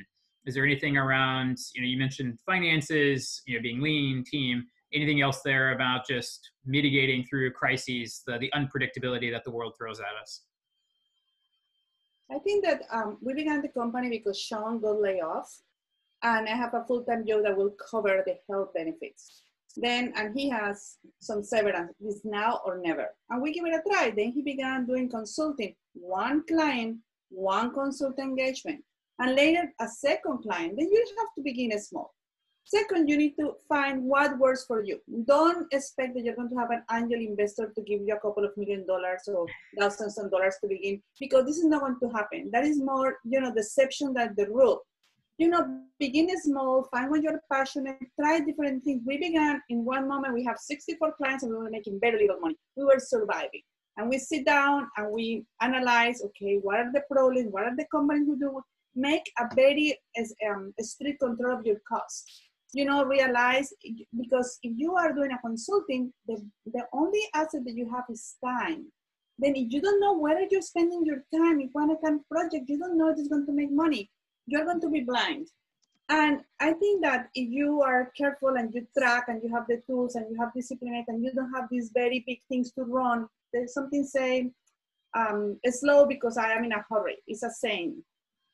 Is 0.45 0.55
there 0.55 0.65
anything 0.65 0.97
around 0.97 1.57
you 1.75 1.81
know 1.81 1.88
you 1.88 1.97
mentioned 1.97 2.39
finances 2.45 3.41
you 3.45 3.55
know 3.55 3.62
being 3.62 3.81
lean 3.81 4.23
team 4.23 4.65
anything 4.93 5.21
else 5.21 5.41
there 5.41 5.73
about 5.73 6.07
just 6.07 6.51
mitigating 6.65 7.23
through 7.25 7.51
crises 7.51 8.21
the, 8.27 8.38
the 8.38 8.51
unpredictability 8.55 9.31
that 9.31 9.43
the 9.43 9.51
world 9.51 9.73
throws 9.77 10.00
at 10.00 10.21
us 10.21 10.41
I 12.31 12.39
think 12.39 12.65
that 12.65 12.83
um, 12.91 13.17
we 13.21 13.33
began 13.33 13.62
the 13.62 13.67
company 13.67 14.09
because 14.09 14.39
Sean 14.39 14.79
got 14.79 15.00
laid 15.00 15.21
off, 15.21 15.62
and 16.23 16.47
I 16.47 16.55
have 16.55 16.73
a 16.73 16.83
full-time 16.85 17.27
job 17.27 17.43
that 17.43 17.55
will 17.55 17.75
cover 17.91 18.23
the 18.25 18.38
health 18.49 18.73
benefits. 18.73 19.43
Then, 19.75 20.13
and 20.15 20.38
he 20.38 20.49
has 20.49 20.97
some 21.19 21.43
severance. 21.43 21.93
It's 21.99 22.23
now 22.23 22.62
or 22.65 22.77
never, 22.77 23.08
and 23.29 23.41
we 23.41 23.53
give 23.53 23.65
it 23.65 23.73
a 23.73 23.82
try. 23.88 24.12
Then 24.12 24.32
he 24.32 24.41
began 24.41 24.86
doing 24.86 25.10
consulting, 25.10 25.75
one 25.93 26.43
client, 26.47 26.99
one 27.29 27.73
consult 27.73 28.19
engagement, 28.19 28.84
and 29.19 29.36
later 29.36 29.73
a 29.79 29.88
second 29.88 30.43
client. 30.43 30.75
Then 30.77 30.91
you 30.91 31.06
have 31.17 31.27
to 31.38 31.43
begin 31.43 31.77
small. 31.79 32.12
Second, 32.65 33.10
you 33.10 33.17
need 33.17 33.36
to 33.39 33.56
find 33.67 34.04
what 34.04 34.38
works 34.39 34.65
for 34.65 34.84
you. 34.84 34.99
Don't 35.26 35.71
expect 35.73 36.15
that 36.15 36.23
you're 36.23 36.36
going 36.36 36.49
to 36.49 36.56
have 36.56 36.71
an 36.71 36.84
angel 36.91 37.19
investor 37.19 37.71
to 37.76 37.82
give 37.82 38.02
you 38.02 38.15
a 38.15 38.19
couple 38.19 38.45
of 38.45 38.56
million 38.56 38.88
dollars 38.88 39.28
or 39.28 39.45
thousands 39.78 40.17
of 40.17 40.32
dollars 40.32 40.56
to 40.62 40.69
begin, 40.69 41.02
because 41.19 41.45
this 41.45 41.58
is 41.58 41.65
not 41.65 41.82
going 41.82 41.99
to 42.02 42.10
happen. 42.10 42.49
That 42.54 42.63
is 42.63 42.82
more, 42.82 43.17
you 43.26 43.41
know, 43.41 43.54
deception 43.54 44.13
than 44.13 44.34
the 44.38 44.47
rule. 44.47 44.82
You 45.38 45.49
know, 45.49 45.82
begin 45.99 46.30
small, 46.41 46.88
find 46.89 47.10
what 47.10 47.21
you're 47.21 47.41
passionate, 47.52 47.97
try 48.19 48.39
different 48.39 48.84
things. 48.84 49.02
We 49.06 49.17
began 49.17 49.62
in 49.69 49.84
one 49.84 50.08
moment, 50.08 50.34
we 50.34 50.45
have 50.45 50.58
64 50.58 51.15
clients 51.17 51.43
and 51.43 51.52
we 51.52 51.58
were 51.58 51.69
making 51.69 51.99
very 51.99 52.19
little 52.19 52.39
money. 52.39 52.56
We 52.78 52.86
were 52.86 52.99
surviving. 52.99 53.62
And 53.97 54.10
we 54.10 54.19
sit 54.19 54.45
down 54.45 54.88
and 54.95 55.12
we 55.12 55.45
analyze, 55.62 56.21
okay, 56.23 56.60
what 56.62 56.78
are 56.78 56.91
the 56.91 57.02
problems? 57.12 57.52
What 57.52 57.63
are 57.63 57.76
the 57.76 57.86
companies 57.91 58.26
who 58.26 58.39
do? 58.39 58.62
Make 58.95 59.32
a 59.39 59.54
very 59.56 59.99
um, 60.47 60.73
strict 60.80 61.19
control 61.19 61.58
of 61.58 61.65
your 61.65 61.78
costs 61.88 62.42
you 62.73 62.86
know, 62.86 63.05
realize 63.05 63.71
because 64.17 64.57
if 64.63 64.73
you 64.75 64.95
are 64.95 65.13
doing 65.13 65.31
a 65.31 65.39
consulting, 65.39 66.12
the, 66.27 66.43
the 66.65 66.83
only 66.91 67.21
asset 67.36 67.62
that 67.65 67.75
you 67.75 67.89
have 67.93 68.05
is 68.09 68.36
time. 68.43 68.91
Then 69.38 69.55
if 69.55 69.71
you 69.71 69.81
don't 69.81 69.99
know 69.99 70.17
whether 70.17 70.45
you're 70.49 70.62
spending 70.62 71.05
your 71.05 71.23
time 71.33 71.62
in 71.62 71.69
one 71.71 71.95
kind 72.03 72.19
of 72.19 72.29
project, 72.29 72.65
you 72.67 72.79
don't 72.79 72.97
know 72.97 73.09
if 73.09 73.17
it's 73.19 73.27
going 73.27 73.45
to 73.45 73.51
make 73.51 73.71
money. 73.71 74.09
You're 74.47 74.65
going 74.65 74.81
to 74.81 74.89
be 74.89 75.01
blind. 75.01 75.47
And 76.09 76.41
I 76.59 76.73
think 76.73 77.01
that 77.03 77.29
if 77.33 77.49
you 77.49 77.81
are 77.81 78.12
careful 78.17 78.55
and 78.57 78.73
you 78.73 78.86
track 78.97 79.25
and 79.27 79.41
you 79.41 79.53
have 79.53 79.65
the 79.67 79.81
tools 79.88 80.15
and 80.15 80.25
you 80.29 80.38
have 80.39 80.53
discipline 80.53 81.05
and 81.07 81.23
you 81.23 81.31
don't 81.33 81.53
have 81.53 81.67
these 81.71 81.91
very 81.93 82.23
big 82.27 82.39
things 82.49 82.71
to 82.73 82.83
run, 82.83 83.27
there's 83.53 83.73
something 83.73 84.03
saying, 84.03 84.53
um, 85.15 85.59
slow 85.67 86.05
because 86.07 86.38
I 86.38 86.51
am 86.51 86.63
in 86.65 86.71
a 86.71 86.83
hurry. 86.89 87.17
It's 87.27 87.43
a 87.43 87.49
saying. 87.49 88.03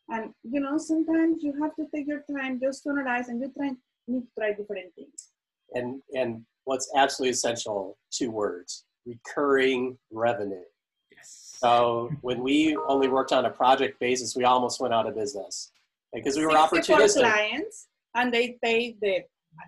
And 0.09 0.33
you 0.43 0.59
know, 0.59 0.77
sometimes 0.77 1.43
you 1.43 1.53
have 1.61 1.75
to 1.75 1.85
take 1.93 2.07
your 2.07 2.23
time 2.35 2.59
just 2.61 2.83
to 2.83 2.89
analyze 2.89 3.29
and 3.29 3.41
you 3.41 3.51
try 3.55 3.71
need 4.09 4.21
to 4.21 4.27
try 4.37 4.49
different 4.51 4.93
things. 4.95 5.29
And 5.73 6.01
and 6.13 6.45
what's 6.65 6.89
absolutely 6.95 7.31
essential, 7.31 7.97
two 8.11 8.31
words, 8.31 8.85
recurring 9.05 9.97
revenue. 10.11 10.67
yes 11.15 11.57
So 11.59 12.09
when 12.21 12.41
we 12.41 12.77
only 12.87 13.07
worked 13.07 13.31
on 13.31 13.45
a 13.45 13.49
project 13.49 13.99
basis, 13.99 14.35
we 14.35 14.43
almost 14.43 14.79
went 14.81 14.93
out 14.93 15.07
of 15.07 15.15
business 15.15 15.71
because 16.13 16.35
we 16.37 16.45
were 16.45 16.51
64 16.51 16.97
opportunistic. 16.97 17.21
clients 17.21 17.87
and 18.15 18.33
they 18.33 18.57
pay 18.63 18.95
the 19.01 19.15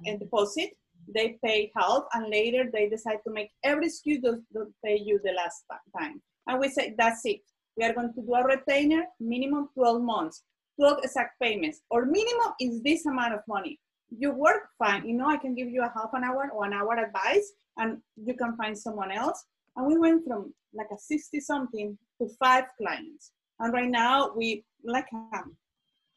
and 0.05 0.19
deposit, 0.19 0.69
they 1.13 1.37
pay 1.43 1.71
half, 1.75 2.03
and 2.13 2.29
later 2.29 2.69
they 2.71 2.87
decide 2.87 3.19
to 3.25 3.33
make 3.33 3.49
every 3.63 3.87
SKU 3.87 4.21
to, 4.21 4.31
to 4.53 4.73
pay 4.85 4.97
you 4.97 5.19
the 5.23 5.31
last 5.31 5.63
time. 5.97 6.21
And 6.47 6.59
we 6.59 6.69
say, 6.69 6.95
that's 6.97 7.21
it. 7.25 7.41
We 7.77 7.85
are 7.85 7.93
going 7.93 8.13
to 8.13 8.21
do 8.21 8.33
a 8.33 8.43
retainer, 8.43 9.05
minimum 9.19 9.69
12 9.73 10.01
months, 10.01 10.43
12 10.79 10.99
exact 11.03 11.39
payments, 11.41 11.81
or 11.89 12.05
minimum 12.05 12.53
is 12.59 12.81
this 12.83 13.05
amount 13.05 13.33
of 13.33 13.41
money 13.47 13.79
you 14.17 14.31
work 14.31 14.69
fine. 14.77 15.07
You 15.07 15.15
know, 15.15 15.27
I 15.27 15.37
can 15.37 15.55
give 15.55 15.69
you 15.69 15.81
a 15.81 15.91
half 15.95 16.09
an 16.13 16.23
hour 16.23 16.49
or 16.53 16.65
an 16.65 16.73
hour 16.73 16.97
advice 16.97 17.53
and 17.77 17.97
you 18.15 18.33
can 18.33 18.55
find 18.57 18.77
someone 18.77 19.11
else. 19.11 19.45
And 19.75 19.87
we 19.87 19.97
went 19.97 20.25
from 20.25 20.53
like 20.73 20.87
a 20.91 20.97
60 20.97 21.39
something 21.39 21.97
to 22.19 22.27
five 22.39 22.65
clients. 22.77 23.31
And 23.59 23.73
right 23.73 23.89
now 23.89 24.31
we 24.35 24.65
like 24.83 25.07
um, 25.13 25.55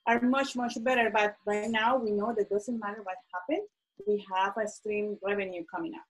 are 0.06 0.20
much, 0.20 0.56
much 0.56 0.74
better. 0.82 1.10
But 1.12 1.36
right 1.46 1.70
now 1.70 1.96
we 1.96 2.10
know 2.10 2.34
that 2.36 2.50
doesn't 2.50 2.78
matter 2.78 3.02
what 3.02 3.16
happened. 3.32 3.66
We 4.06 4.24
have 4.34 4.54
a 4.56 4.68
stream 4.68 5.16
revenue 5.22 5.64
coming 5.72 5.92
up. 5.94 6.04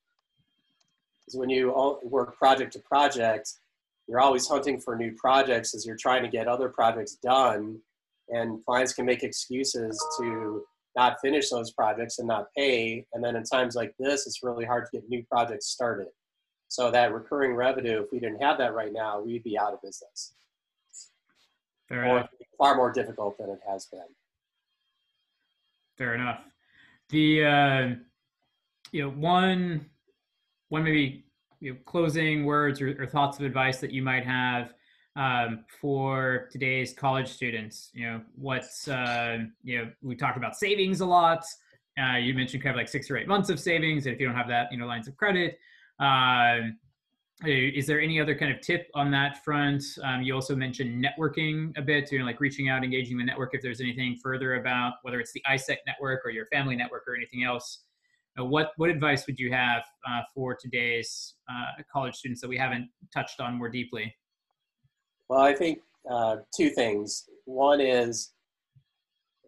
Because 1.25 1.39
when 1.39 1.51
you 1.51 1.99
work 2.03 2.37
project 2.37 2.73
to 2.75 2.79
project, 2.81 3.53
you're 4.09 4.21
always 4.21 4.47
hunting 4.47 4.79
for 4.79 4.97
new 4.97 5.13
projects 5.13 5.75
as 5.75 5.87
you're 5.87 5.97
trying 5.97 6.23
to 6.23 6.29
get 6.29 6.49
other 6.49 6.69
projects 6.69 7.17
done. 7.17 7.79
And 8.29 8.65
clients 8.65 8.95
can 8.95 9.05
make 9.05 9.23
excuses 9.23 10.03
to 10.19 10.65
not 10.97 11.17
finish 11.23 11.51
those 11.51 11.73
projects 11.73 12.19
and 12.19 12.29
not 12.29 12.47
pay. 12.57 13.07
And 13.13 13.23
then 13.25 13.37
in 13.37 13.45
times 13.45 13.75
like 13.75 13.95
this, 13.99 14.27
it's 14.27 14.43
really 14.43 14.65
hard 14.65 14.87
to 14.87 15.01
get 15.01 15.09
new 15.09 15.25
projects 15.31 15.67
started. 15.69 16.09
So 16.69 16.91
that 16.91 17.13
recurring 17.13 17.55
revenue, 17.55 18.03
if 18.03 18.13
we 18.13 18.19
didn't 18.21 18.43
have 18.43 18.59
that 18.59 18.75
right 18.75 18.93
now, 18.93 19.21
we'd 19.21 19.45
be 19.45 19.59
out 19.59 19.73
of 19.75 19.83
business. 19.83 20.35
fair 21.89 22.05
Or 22.05 22.19
enough 22.19 22.29
far 22.59 22.77
more 22.77 22.93
difficult 22.93 23.37
than 23.39 23.51
it 23.51 23.61
has 23.69 23.87
been. 23.87 24.01
fair 25.97 26.15
enough 26.15 26.41
the 27.11 27.45
uh 27.45 27.89
you 28.93 29.03
know 29.03 29.11
one 29.11 29.87
one 30.69 30.85
maybe 30.85 31.25
you 31.61 31.73
know 31.73 31.79
closing 31.85 32.45
words 32.45 32.81
or, 32.81 33.01
or 33.01 33.07
thoughts 33.07 33.39
of 33.39 33.45
advice 33.45 33.79
that 33.79 33.91
you 33.93 34.03
might 34.03 34.25
have 34.25 34.73
um, 35.17 35.65
for 35.81 36.49
today's 36.51 36.93
college 36.93 37.29
students 37.29 37.91
you 37.95 38.07
know 38.07 38.21
what's 38.37 38.89
uh, 38.89 39.39
you 39.63 39.79
know 39.79 39.91
we 40.03 40.15
talked 40.17 40.37
about 40.37 40.57
savings 40.57 41.01
a 41.01 41.07
lot 41.07 41.45
uh, 42.03 42.17
you 42.17 42.35
mentioned 42.35 42.63
kind 42.63 42.75
of 42.75 42.77
like 42.77 42.89
six 42.89 43.11
or 43.11 43.17
eight 43.17 43.29
months 43.29 43.51
of 43.51 43.61
savings 43.61 44.07
and 44.07 44.15
if 44.15 44.21
you 44.21 44.27
don't 44.27 44.37
have 44.37 44.49
that 44.49 44.71
you 44.71 44.79
know 44.79 44.87
lines 44.87 45.09
of 45.09 45.17
credit 45.17 45.59
um, 46.01 46.77
is 47.47 47.87
there 47.87 48.01
any 48.01 48.21
other 48.21 48.35
kind 48.35 48.53
of 48.53 48.61
tip 48.61 48.89
on 48.95 49.11
that 49.11 49.45
front? 49.45 49.83
Um, 50.03 50.23
you 50.23 50.35
also 50.35 50.55
mentioned 50.55 51.05
networking 51.05 51.77
a 51.77 51.83
bit, 51.83 52.11
you 52.13 52.19
know, 52.19 52.25
like 52.25 52.41
reaching 52.41 52.69
out, 52.69 52.85
engaging 52.85 53.19
the 53.19 53.25
network. 53.25 53.55
If 53.55 53.63
there's 53.63 53.81
anything 53.81 54.19
further 54.23 54.55
about 54.55 54.95
whether 55.03 55.21
it's 55.21 55.33
the 55.33 55.43
AIESEC 55.49 55.79
network 55.87 56.25
or 56.25 56.31
your 56.31 56.47
family 56.47 56.77
network 56.77 57.03
or 57.09 57.17
anything 57.17 57.45
else, 57.45 57.81
uh, 58.39 58.45
what 58.45 58.73
what 58.77 58.89
advice 58.89 59.27
would 59.27 59.39
you 59.39 59.53
have 59.53 59.83
uh, 60.09 60.21
for 60.35 60.55
today's 60.55 61.35
uh, 61.51 61.83
college 61.93 62.15
students 62.15 62.41
that 62.41 62.49
we 62.49 62.57
haven't 62.57 62.89
touched 63.13 63.41
on 63.41 63.59
more 63.59 63.69
deeply? 63.69 64.15
Well, 65.35 65.43
I 65.43 65.53
think 65.53 65.81
uh, 66.09 66.37
two 66.57 66.71
things. 66.71 67.29
One 67.45 67.81
is, 67.81 68.31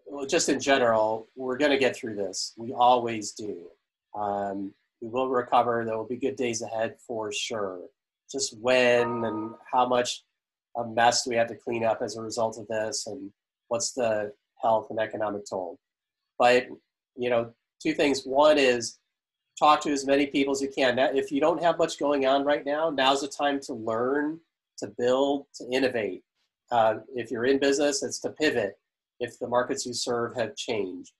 well, 0.05 0.27
just 0.27 0.49
in 0.49 0.59
general, 0.59 1.29
we're 1.37 1.57
going 1.57 1.71
to 1.71 1.79
get 1.79 1.95
through 1.95 2.17
this. 2.17 2.55
We 2.57 2.73
always 2.73 3.31
do. 3.31 3.69
Um, 4.19 4.75
we 5.01 5.11
will 5.11 5.29
recover. 5.29 5.85
There 5.85 5.97
will 5.97 6.09
be 6.09 6.17
good 6.17 6.35
days 6.35 6.61
ahead 6.61 6.97
for 7.07 7.31
sure. 7.31 7.83
Just 8.33 8.59
when 8.59 9.25
and 9.27 9.55
how 9.73 9.87
much 9.87 10.25
a 10.77 10.85
mess 10.85 11.23
do 11.23 11.31
we 11.31 11.37
have 11.37 11.47
to 11.47 11.55
clean 11.55 11.85
up 11.85 12.03
as 12.03 12.17
a 12.17 12.21
result 12.21 12.59
of 12.59 12.67
this, 12.67 13.07
and 13.07 13.31
what's 13.69 13.93
the 13.93 14.33
health 14.61 14.89
and 14.91 14.99
economic 14.99 15.43
toll? 15.49 15.79
But 16.37 16.67
you 17.17 17.31
know, 17.31 17.53
two 17.81 17.93
things. 17.93 18.25
One 18.25 18.59
is 18.59 18.99
talk 19.57 19.83
to 19.83 19.93
as 19.93 20.05
many 20.05 20.27
people 20.27 20.51
as 20.51 20.61
you 20.61 20.69
can. 20.69 20.97
Now, 20.97 21.11
if 21.15 21.31
you 21.31 21.41
don't 21.41 21.63
have 21.63 21.79
much 21.79 21.97
going 21.97 22.27
on 22.27 22.45
right 22.45 22.67
now, 22.67 22.91
now's 22.91 23.21
the 23.21 23.29
time 23.29 23.61
to 23.61 23.73
learn, 23.73 24.41
to 24.79 24.89
build, 24.99 25.47
to 25.57 25.67
innovate. 25.73 26.23
Uh, 26.71 26.97
if 27.15 27.31
you're 27.31 27.45
in 27.47 27.59
business, 27.59 28.03
it's 28.03 28.19
to 28.21 28.31
pivot 28.31 28.79
if 29.21 29.39
the 29.39 29.49
markets 29.49 29.87
you 29.87 29.95
serve 29.95 30.35
have 30.37 30.57
changed. 30.57 31.13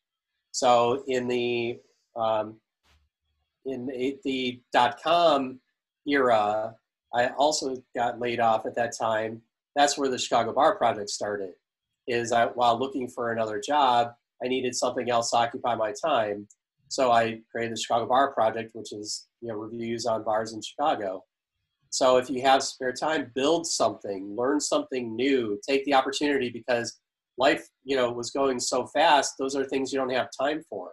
So 0.53 1.05
in 1.07 1.29
the 1.29 1.79
um, 2.17 2.57
in 3.67 3.87
the, 4.25 4.61
dot 4.73 5.01
com 5.03 5.61
era, 6.07 6.75
I 7.13 7.29
also 7.37 7.77
got 7.95 8.21
laid 8.21 8.41
off 8.41 8.65
at 8.65 8.75
that 8.77 8.97
time. 8.97 9.43
That's 9.75 9.99
where 9.99 10.09
the 10.09 10.19
Chicago 10.19 10.53
Bar 10.53 10.77
Project 10.77 11.11
started. 11.11 11.53
Is 12.09 12.33
I, 12.33 12.47
while 12.47 12.79
looking 12.79 13.09
for 13.09 13.33
another 13.33 13.61
job, 13.61 14.13
I 14.43 14.49
needed 14.49 14.75
something 14.75 15.11
else 15.11 15.31
to 15.33 15.39
occupy 15.39 15.75
my 15.75 15.93
time. 15.93 16.49
So 16.89 17.11
I 17.11 17.41
created 17.51 17.77
the 17.77 17.81
Chicago 17.81 18.07
Bar 18.07 18.33
Project, 18.33 18.71
which 18.75 18.93
is 18.93 19.27
you 19.43 19.49
know 19.49 19.57
reviews 19.57 20.07
on 20.07 20.25
bars 20.25 20.53
in 20.55 20.63
Chicago. 20.63 21.25
So 21.97 22.19
if 22.19 22.29
you 22.29 22.43
have 22.43 22.63
spare 22.63 22.93
time, 22.93 23.33
build 23.35 23.67
something, 23.67 24.37
learn 24.37 24.61
something 24.61 25.17
new, 25.17 25.59
take 25.67 25.83
the 25.87 25.95
opportunity 25.95 26.51
because 26.51 27.01
life 27.39 27.67
you 27.85 27.97
know 27.97 28.13
was 28.13 28.31
going 28.31 28.61
so 28.61 28.87
fast. 28.89 29.33
Those 29.39 29.57
are 29.57 29.65
things 29.65 29.95
you 29.95 29.99
don't 29.99 30.13
have 30.13 30.29
time 30.39 30.61
for 30.69 30.93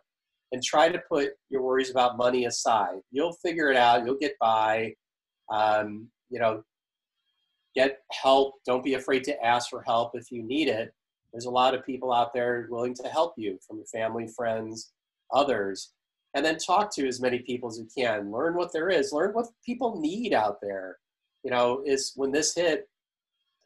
and 0.54 0.64
try 0.64 0.88
to 0.88 1.02
put 1.12 1.32
your 1.50 1.62
worries 1.62 1.92
about 1.92 2.16
money 2.16 2.46
aside. 2.46 3.00
You'll 3.12 3.36
figure 3.44 3.70
it 3.70 3.76
out. 3.76 4.06
You'll 4.06 4.18
get 4.18 4.36
by. 4.40 4.94
Um, 5.52 6.08
you 6.30 6.40
know, 6.40 6.64
get 7.76 7.98
help. 8.14 8.54
Don't 8.66 8.82
be 8.82 8.94
afraid 8.94 9.26
to 9.26 9.46
ask 9.46 9.70
for 9.70 9.82
help 9.82 10.12
if 10.14 10.32
you 10.32 10.42
need 10.42 10.70
it. 10.70 10.94
There's 11.34 11.48
a 11.48 11.52
lot 11.52 11.74
of 11.74 11.86
people 11.86 12.14
out 12.14 12.34
there 12.34 12.66
willing 12.70 12.94
to 13.04 13.10
help 13.10 13.34
you 13.36 13.60
from 13.68 13.76
your 13.76 13.88
family, 13.88 14.30
friends, 14.34 14.94
others. 15.34 15.92
And 16.36 16.44
then 16.44 16.58
talk 16.58 16.94
to 16.96 17.08
as 17.08 17.22
many 17.22 17.40
people 17.40 17.70
as 17.70 17.78
you 17.78 17.88
can. 17.96 18.32
Learn 18.32 18.56
what 18.56 18.74
there 18.74 18.90
is. 18.90 19.12
Learn 19.12 19.34
what 19.34 19.48
people 19.66 20.00
need 20.00 20.34
out 20.34 20.58
there. 20.62 20.98
You 21.44 21.52
know, 21.52 21.84
is 21.86 22.14
when 22.16 22.32
this 22.32 22.56
hit, 22.56 22.90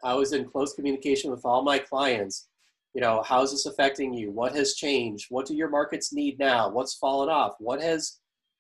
I 0.03 0.13
was 0.15 0.34
in 0.34 0.45
close 0.45 0.73
communication 0.73 1.32
with 1.32 1.45
all 1.45 1.63
my 1.63 1.80
clients. 1.80 2.47
You 2.93 3.01
know 3.01 3.21
how 3.23 3.43
is 3.43 3.51
this 3.51 3.65
affecting 3.65 4.13
you? 4.13 4.32
What 4.32 4.56
has 4.56 4.73
changed? 4.73 5.27
What 5.30 5.45
do 5.45 5.56
your 5.56 5.69
markets 5.69 6.12
need 6.12 6.39
now? 6.39 6.69
What's 6.69 6.95
fallen 6.95 7.30
off? 7.30 7.53
What 7.60 7.82
has 7.82 8.19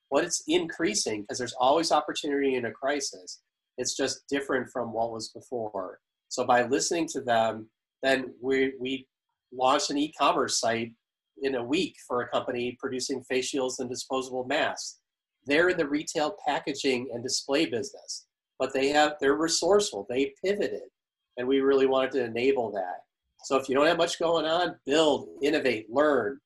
what 0.09 0.23
is 0.23 0.43
increasing? 0.47 1.21
Because 1.21 1.37
there's 1.37 1.55
always 1.59 1.91
opportunity 1.91 2.55
in 2.55 2.65
a 2.65 2.71
crisis. 2.71 3.41
It's 3.77 3.97
just 3.97 4.27
different 4.29 4.69
from 4.71 4.93
what 4.93 5.11
was 5.11 5.29
before. 5.29 5.99
So 6.29 6.45
by 6.45 6.63
listening 6.63 7.07
to 7.09 7.21
them 7.21 7.69
then 8.03 8.33
we 8.41 8.73
we 8.79 9.07
launched 9.51 9.89
an 9.89 9.97
e-commerce 9.97 10.59
site 10.59 10.93
in 11.41 11.55
a 11.55 11.63
week 11.63 11.95
for 12.07 12.21
a 12.21 12.29
company 12.29 12.77
producing 12.79 13.23
face 13.23 13.47
shields 13.47 13.79
and 13.79 13.89
disposable 13.89 14.45
masks 14.45 14.99
they're 15.45 15.69
in 15.69 15.77
the 15.77 15.87
retail 15.87 16.35
packaging 16.45 17.09
and 17.13 17.23
display 17.23 17.65
business 17.65 18.27
but 18.59 18.73
they 18.73 18.89
have 18.89 19.13
they're 19.19 19.35
resourceful 19.35 20.05
they 20.09 20.33
pivoted 20.43 20.89
and 21.37 21.47
we 21.47 21.59
really 21.59 21.85
wanted 21.85 22.11
to 22.11 22.23
enable 22.23 22.71
that 22.71 23.01
so 23.43 23.55
if 23.57 23.69
you 23.69 23.75
don't 23.75 23.87
have 23.87 23.97
much 23.97 24.19
going 24.19 24.45
on, 24.45 24.75
build, 24.85 25.29
innovate, 25.41 25.87
learn, 25.89 26.39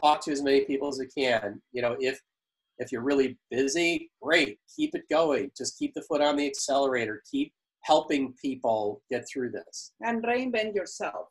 talk 0.00 0.24
to 0.24 0.32
as 0.32 0.42
many 0.42 0.64
people 0.64 0.88
as 0.88 0.98
you 0.98 1.08
can. 1.16 1.60
You 1.72 1.82
know, 1.82 1.96
if 1.98 2.20
if 2.78 2.90
you're 2.90 3.02
really 3.02 3.38
busy, 3.50 4.10
great, 4.20 4.58
keep 4.74 4.94
it 4.94 5.02
going. 5.10 5.50
Just 5.56 5.78
keep 5.78 5.94
the 5.94 6.02
foot 6.02 6.20
on 6.20 6.36
the 6.36 6.46
accelerator. 6.46 7.22
Keep 7.30 7.52
helping 7.82 8.34
people 8.40 9.02
get 9.10 9.26
through 9.28 9.50
this. 9.50 9.92
And 10.00 10.24
reinvent 10.24 10.74
yourself. 10.74 11.28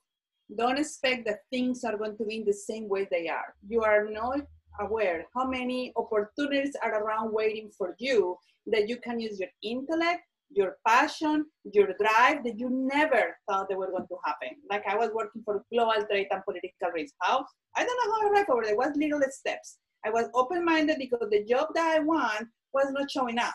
Don't 0.58 0.78
expect 0.78 1.26
that 1.26 1.40
things 1.50 1.84
are 1.84 1.98
going 1.98 2.18
to 2.18 2.26
be 2.26 2.38
in 2.38 2.46
the 2.46 2.54
same 2.54 2.88
way 2.88 3.08
they 3.10 3.28
are. 3.28 3.56
You 3.68 3.82
are 3.82 4.06
not 4.10 4.42
aware 4.80 5.26
how 5.36 5.46
many 5.48 5.94
opportunities 5.96 6.76
are 6.84 7.04
around 7.04 7.34
waiting 7.34 7.70
for 7.78 7.96
you 8.00 8.38
that 8.68 8.88
you 8.90 8.98
can 8.98 9.20
use 9.20 9.40
your 9.40 9.50
intellect 9.62 10.24
your 10.56 10.78
passion, 10.88 11.46
your 11.72 11.88
drive 12.00 12.44
that 12.44 12.58
you 12.58 12.70
never 12.70 13.38
thought 13.48 13.68
they 13.70 13.76
were 13.76 13.92
going 13.92 14.08
to 14.08 14.18
happen. 14.26 14.50
Like 14.70 14.84
I 14.88 14.96
was 14.96 15.10
working 15.14 15.42
for 15.44 15.64
global 15.72 16.06
trade 16.10 16.28
and 16.32 16.44
political 16.44 16.92
risk. 16.94 17.14
How? 17.22 17.46
I 17.76 17.84
don't 17.84 17.98
know 17.98 18.14
how 18.14 18.28
I 18.28 18.32
arrived 18.32 18.50
over 18.50 18.64
there. 18.64 18.76
was 18.76 18.92
little 18.96 19.22
steps. 19.30 19.78
I 20.06 20.10
was 20.10 20.28
open-minded 20.34 20.98
because 21.00 21.28
the 21.32 21.44
job 21.44 21.70
that 21.76 21.96
I 21.96 22.00
want 22.00 22.48
was 22.74 22.88
not 22.92 23.10
showing 23.10 23.40
up. 23.40 23.54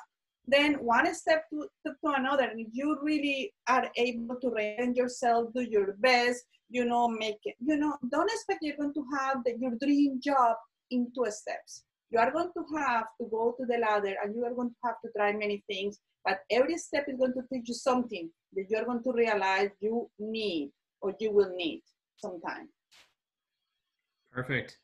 Then 0.50 0.74
one 0.74 1.14
step 1.14 1.44
to, 1.52 1.68
to, 1.86 1.92
another, 2.04 2.44
and 2.44 2.66
you 2.72 2.98
really 3.02 3.52
are 3.68 3.88
able 3.96 4.36
to 4.40 4.48
reinvent 4.48 4.96
yourself, 4.96 5.50
do 5.54 5.60
your 5.62 5.94
best, 5.98 6.44
you 6.70 6.86
know, 6.86 7.06
make 7.08 7.38
it, 7.44 7.54
you 7.60 7.76
know, 7.76 7.96
don't 8.10 8.30
expect 8.30 8.60
you're 8.62 8.76
going 8.76 8.94
to 8.94 9.04
have 9.18 9.44
the, 9.44 9.54
your 9.60 9.72
dream 9.80 10.20
job 10.22 10.56
in 10.90 11.12
two 11.14 11.30
steps. 11.30 11.84
You 12.10 12.18
are 12.18 12.30
going 12.30 12.50
to 12.56 12.78
have 12.78 13.04
to 13.20 13.28
go 13.30 13.54
to 13.58 13.66
the 13.66 13.78
ladder 13.78 14.14
and 14.22 14.34
you 14.34 14.44
are 14.46 14.54
going 14.54 14.70
to 14.70 14.76
have 14.86 14.96
to 15.04 15.10
try 15.14 15.32
many 15.32 15.62
things 15.68 16.00
but 16.28 16.40
every 16.50 16.76
step 16.76 17.06
is 17.08 17.16
going 17.16 17.32
to 17.32 17.42
teach 17.50 17.68
you 17.68 17.74
something 17.74 18.30
that 18.54 18.66
you're 18.68 18.84
going 18.84 19.02
to 19.02 19.12
realize 19.12 19.70
you 19.80 20.10
need 20.18 20.70
or 21.00 21.14
you 21.18 21.32
will 21.32 21.54
need 21.54 21.82
sometime. 22.16 22.68
Perfect. 24.30 24.78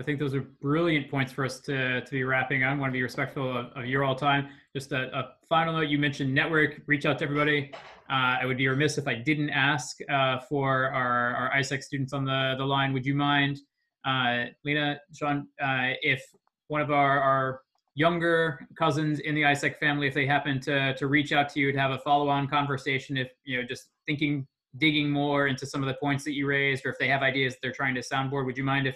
I 0.00 0.04
think 0.04 0.20
those 0.20 0.34
are 0.34 0.42
brilliant 0.62 1.10
points 1.10 1.32
for 1.32 1.44
us 1.44 1.58
to, 1.60 2.00
to 2.02 2.10
be 2.10 2.22
wrapping 2.22 2.62
on. 2.62 2.76
I 2.76 2.80
want 2.80 2.90
to 2.90 2.96
be 2.96 3.02
respectful 3.02 3.56
of, 3.56 3.66
of 3.74 3.86
your 3.86 4.04
all 4.04 4.14
time. 4.14 4.48
Just 4.74 4.92
a, 4.92 5.16
a, 5.16 5.34
final 5.48 5.72
note, 5.72 5.88
you 5.88 5.98
mentioned 5.98 6.32
network, 6.32 6.82
reach 6.86 7.06
out 7.06 7.18
to 7.18 7.24
everybody. 7.24 7.72
Uh, 8.10 8.36
I 8.40 8.46
would 8.46 8.58
be 8.58 8.68
remiss 8.68 8.98
if 8.98 9.08
I 9.08 9.14
didn't 9.14 9.50
ask 9.50 9.98
uh, 10.10 10.38
for 10.40 10.90
our, 10.90 11.34
our 11.34 11.50
AIESEC 11.56 11.82
students 11.82 12.12
on 12.12 12.24
the, 12.24 12.54
the 12.58 12.64
line. 12.64 12.92
Would 12.92 13.06
you 13.06 13.14
mind, 13.14 13.58
uh, 14.04 14.44
Lina, 14.64 15.00
Sean, 15.12 15.48
uh, 15.60 15.94
if 16.02 16.22
one 16.68 16.80
of 16.80 16.90
our, 16.90 17.18
our 17.18 17.62
younger 17.94 18.66
cousins 18.78 19.18
in 19.20 19.34
the 19.34 19.42
AIESEC 19.42 19.78
family, 19.78 20.06
if 20.06 20.14
they 20.14 20.26
happen 20.26 20.60
to 20.60 20.94
to 20.94 21.06
reach 21.08 21.32
out 21.32 21.48
to 21.48 21.60
you 21.60 21.72
to 21.72 21.78
have 21.78 21.90
a 21.90 21.98
follow-on 21.98 22.46
conversation, 22.46 23.16
if 23.16 23.32
you 23.44 23.60
know, 23.60 23.66
just 23.66 23.88
thinking, 24.06 24.46
digging 24.76 25.10
more 25.10 25.48
into 25.48 25.66
some 25.66 25.82
of 25.82 25.88
the 25.88 25.94
points 25.94 26.22
that 26.24 26.34
you 26.34 26.46
raised, 26.46 26.86
or 26.86 26.90
if 26.90 26.98
they 26.98 27.08
have 27.08 27.22
ideas 27.22 27.56
they're 27.60 27.72
trying 27.72 27.94
to 27.94 28.00
soundboard, 28.00 28.46
would 28.46 28.56
you 28.56 28.64
mind 28.64 28.86
if 28.86 28.94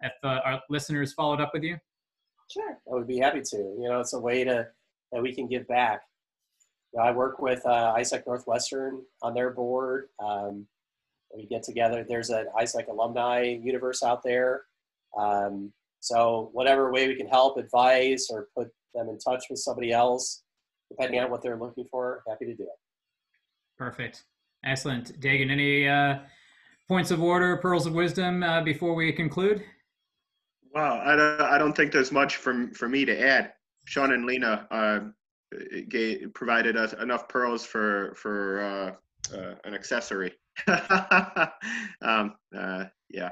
if 0.00 0.12
uh, 0.22 0.40
our 0.44 0.60
listeners 0.68 1.12
followed 1.12 1.40
up 1.40 1.52
with 1.52 1.62
you? 1.62 1.76
Sure, 2.50 2.78
I 2.90 2.94
would 2.94 3.06
be 3.06 3.18
happy 3.18 3.42
to. 3.42 3.56
You 3.56 3.88
know, 3.88 4.00
it's 4.00 4.12
a 4.12 4.18
way 4.18 4.44
to 4.44 4.66
that 5.12 5.22
we 5.22 5.34
can 5.34 5.48
give 5.48 5.66
back. 5.68 6.02
You 6.92 7.00
know, 7.00 7.06
I 7.06 7.12
work 7.12 7.40
with 7.40 7.64
uh, 7.64 7.94
AIESEC 7.96 8.26
Northwestern 8.26 9.02
on 9.22 9.34
their 9.34 9.50
board. 9.50 10.08
Um, 10.22 10.66
we 11.34 11.46
get 11.46 11.62
together. 11.62 12.04
There's 12.08 12.30
an 12.30 12.46
AIESEC 12.58 12.88
alumni 12.88 13.58
universe 13.62 14.02
out 14.02 14.22
there. 14.24 14.62
Um, 15.18 15.72
so 16.00 16.50
whatever 16.52 16.90
way 16.92 17.08
we 17.08 17.14
can 17.14 17.28
help, 17.28 17.56
advise, 17.58 18.28
or 18.30 18.48
put 18.56 18.68
them 18.94 19.08
in 19.08 19.18
touch 19.18 19.44
with 19.50 19.60
somebody 19.60 19.92
else, 19.92 20.42
depending 20.90 21.20
on 21.20 21.30
what 21.30 21.42
they're 21.42 21.58
looking 21.58 21.86
for, 21.90 22.22
happy 22.28 22.46
to 22.46 22.54
do 22.54 22.64
it. 22.64 22.78
Perfect. 23.78 24.24
Excellent. 24.64 25.20
Dagan, 25.20 25.50
any 25.50 25.88
uh, 25.88 26.18
points 26.88 27.10
of 27.10 27.22
order, 27.22 27.56
pearls 27.58 27.86
of 27.86 27.94
wisdom 27.94 28.42
uh, 28.42 28.62
before 28.62 28.94
we 28.94 29.12
conclude? 29.12 29.62
Wow, 30.74 31.02
I 31.04 31.16
don't, 31.16 31.40
I 31.40 31.58
don't 31.58 31.76
think 31.76 31.92
there's 31.92 32.12
much 32.12 32.36
for, 32.36 32.68
for 32.74 32.88
me 32.88 33.04
to 33.04 33.20
add. 33.20 33.52
Sean 33.86 34.12
and 34.12 34.24
Lina 34.24 34.66
uh, 34.70 35.00
gave, 35.88 36.32
provided 36.34 36.76
us 36.76 36.92
enough 36.94 37.28
pearls 37.28 37.64
for, 37.64 38.14
for 38.14 38.60
uh, 38.60 39.36
uh, 39.36 39.54
an 39.64 39.74
accessory. 39.74 40.32
um, 42.02 42.34
uh, 42.56 42.84
yeah. 43.08 43.30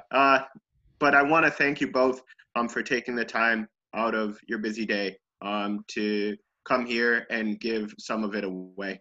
but 0.99 1.15
I 1.15 1.23
want 1.23 1.47
to 1.47 1.51
thank 1.51 1.81
you 1.81 1.93
both 1.93 2.23
um, 2.57 2.69
for 2.69 2.83
taking 2.83 3.15
the 3.15 3.25
time 3.25 3.69
out 3.95 4.15
of 4.15 4.39
your 4.49 4.59
busy 4.59 4.85
day 4.85 5.17
um, 5.43 5.85
to 5.89 6.37
come 6.65 6.85
here 6.85 7.27
and 7.31 7.59
give 7.61 7.95
some 7.99 8.25
of 8.25 8.35
it 8.35 8.45
away. 8.45 9.01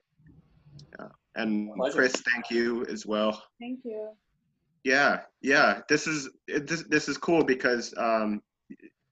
Uh, 1.00 1.10
and 1.36 1.74
Pleasure. 1.76 1.96
Chris, 1.96 2.14
thank 2.34 2.50
you 2.50 2.86
as 2.86 3.06
well. 3.06 3.44
Thank 3.60 3.80
you. 3.84 4.10
Yeah, 4.88 5.20
yeah. 5.42 5.82
This 5.90 6.08
is 6.08 6.30
this 6.48 6.84
this 6.84 7.10
is 7.10 7.18
cool 7.18 7.44
because 7.44 7.94
um, 7.98 8.42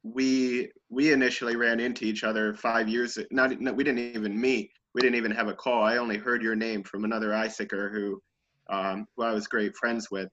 we 0.03 0.71
we 0.89 1.11
initially 1.11 1.57
ran 1.57 1.81
into 1.81 2.05
each 2.05 2.23
other 2.23 2.53
five 2.53 2.88
years. 2.88 3.17
Not 3.29 3.49
we 3.75 3.83
didn't 3.83 4.15
even 4.15 4.39
meet. 4.39 4.71
we 4.95 5.01
didn't 5.01 5.17
even 5.17 5.31
have 5.31 5.49
a 5.49 5.53
call. 5.53 5.83
I 5.83 5.97
only 5.97 6.17
heard 6.17 6.41
your 6.41 6.55
name 6.55 6.81
from 6.81 7.03
another 7.03 7.31
AIESECer 7.31 7.91
who, 7.91 8.21
um, 8.69 9.05
who 9.15 9.23
I 9.23 9.33
was 9.33 9.45
great 9.45 9.75
friends 9.75 10.09
with. 10.09 10.29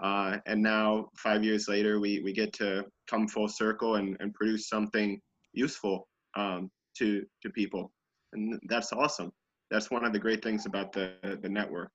Uh, 0.00 0.36
and 0.44 0.62
now, 0.62 1.08
five 1.16 1.42
years 1.42 1.68
later, 1.68 1.98
we, 1.98 2.20
we 2.20 2.32
get 2.34 2.52
to 2.54 2.84
come 3.08 3.26
full 3.26 3.48
circle 3.48 3.94
and, 3.94 4.18
and 4.20 4.34
produce 4.34 4.68
something 4.68 5.18
useful 5.54 6.06
um, 6.36 6.70
to, 6.98 7.24
to 7.42 7.50
people. 7.50 7.90
And 8.34 8.60
that's 8.68 8.92
awesome. 8.92 9.32
That's 9.70 9.90
one 9.90 10.04
of 10.04 10.12
the 10.12 10.18
great 10.18 10.42
things 10.44 10.66
about 10.66 10.92
the, 10.92 11.14
the 11.40 11.48
network. 11.48 11.90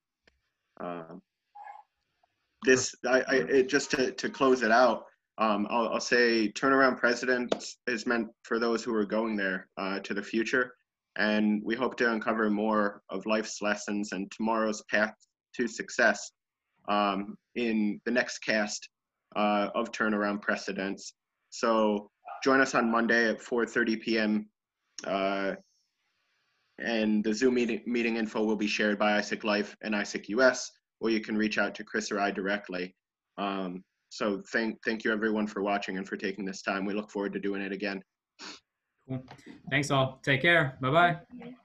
Um, 0.82 1.22
this, 2.64 2.94
I, 3.08 3.22
I 3.22 3.36
it, 3.36 3.70
just 3.70 3.92
to, 3.92 4.12
to 4.12 4.30
close 4.30 4.64
it 4.64 4.72
out, 4.72 5.06
um, 5.38 5.68
I'll, 5.70 5.90
I'll, 5.90 6.02
say 6.02 6.52
turnaround 6.52 6.98
presidents 6.98 7.78
is 7.88 8.06
meant 8.06 8.28
for 8.44 8.60
those 8.60 8.84
who 8.84 8.94
are 8.94 9.06
going 9.06 9.38
there 9.38 9.70
uh, 9.78 10.00
to 10.00 10.14
the 10.14 10.22
future. 10.22 10.74
And 11.16 11.62
we 11.64 11.76
hope 11.76 11.96
to 11.98 12.12
uncover 12.12 12.50
more 12.50 13.02
of 13.10 13.26
life's 13.26 13.62
lessons 13.62 14.12
and 14.12 14.30
tomorrow's 14.32 14.84
path 14.92 15.14
to 15.56 15.68
success 15.68 16.32
um, 16.90 17.38
in 17.56 18.02
the 18.06 18.12
next 18.12 18.40
cast 18.40 18.90
uh, 19.36 19.70
of 19.76 19.92
Turnaround 19.92 20.42
Precedents. 20.42 21.14
So 21.50 22.10
join 22.44 22.62
us 22.62 22.76
on 22.76 22.92
Monday 22.92 23.30
at 23.30 23.40
4.30 23.40 24.02
p.m. 24.02 24.50
Uh, 25.06 25.56
and 26.80 27.24
the 27.24 27.34
Zoom 27.34 27.56
meeting, 27.56 27.82
meeting 27.86 28.18
info 28.18 28.44
will 28.44 28.56
be 28.56 28.68
shared 28.68 28.98
by 28.98 29.20
AIESEC 29.20 29.44
Life 29.44 29.76
and 29.82 29.94
AIESEC 29.94 30.30
US, 30.30 30.72
or 31.02 31.10
you 31.10 31.22
can 31.22 31.38
reach 31.38 31.58
out 31.58 31.76
to 31.76 31.84
Chris 31.84 32.12
or 32.12 32.20
I 32.20 32.32
directly. 32.32 32.96
Um, 33.38 33.84
so 34.10 34.42
thank 34.52 34.78
thank 34.84 35.04
you 35.04 35.12
everyone 35.12 35.48
for 35.48 35.62
watching 35.62 35.98
and 35.98 36.08
for 36.08 36.18
taking 36.18 36.46
this 36.46 36.62
time. 36.62 36.86
We 36.86 36.94
look 36.94 37.12
forward 37.12 37.34
to 37.34 37.40
doing 37.40 37.62
it 37.62 37.72
again. 37.72 38.02
Cool. 39.08 39.24
Thanks 39.70 39.92
all. 39.92 40.20
Take 40.24 40.42
care. 40.42 40.78
Bye 40.82 40.92
bye. 40.92 41.56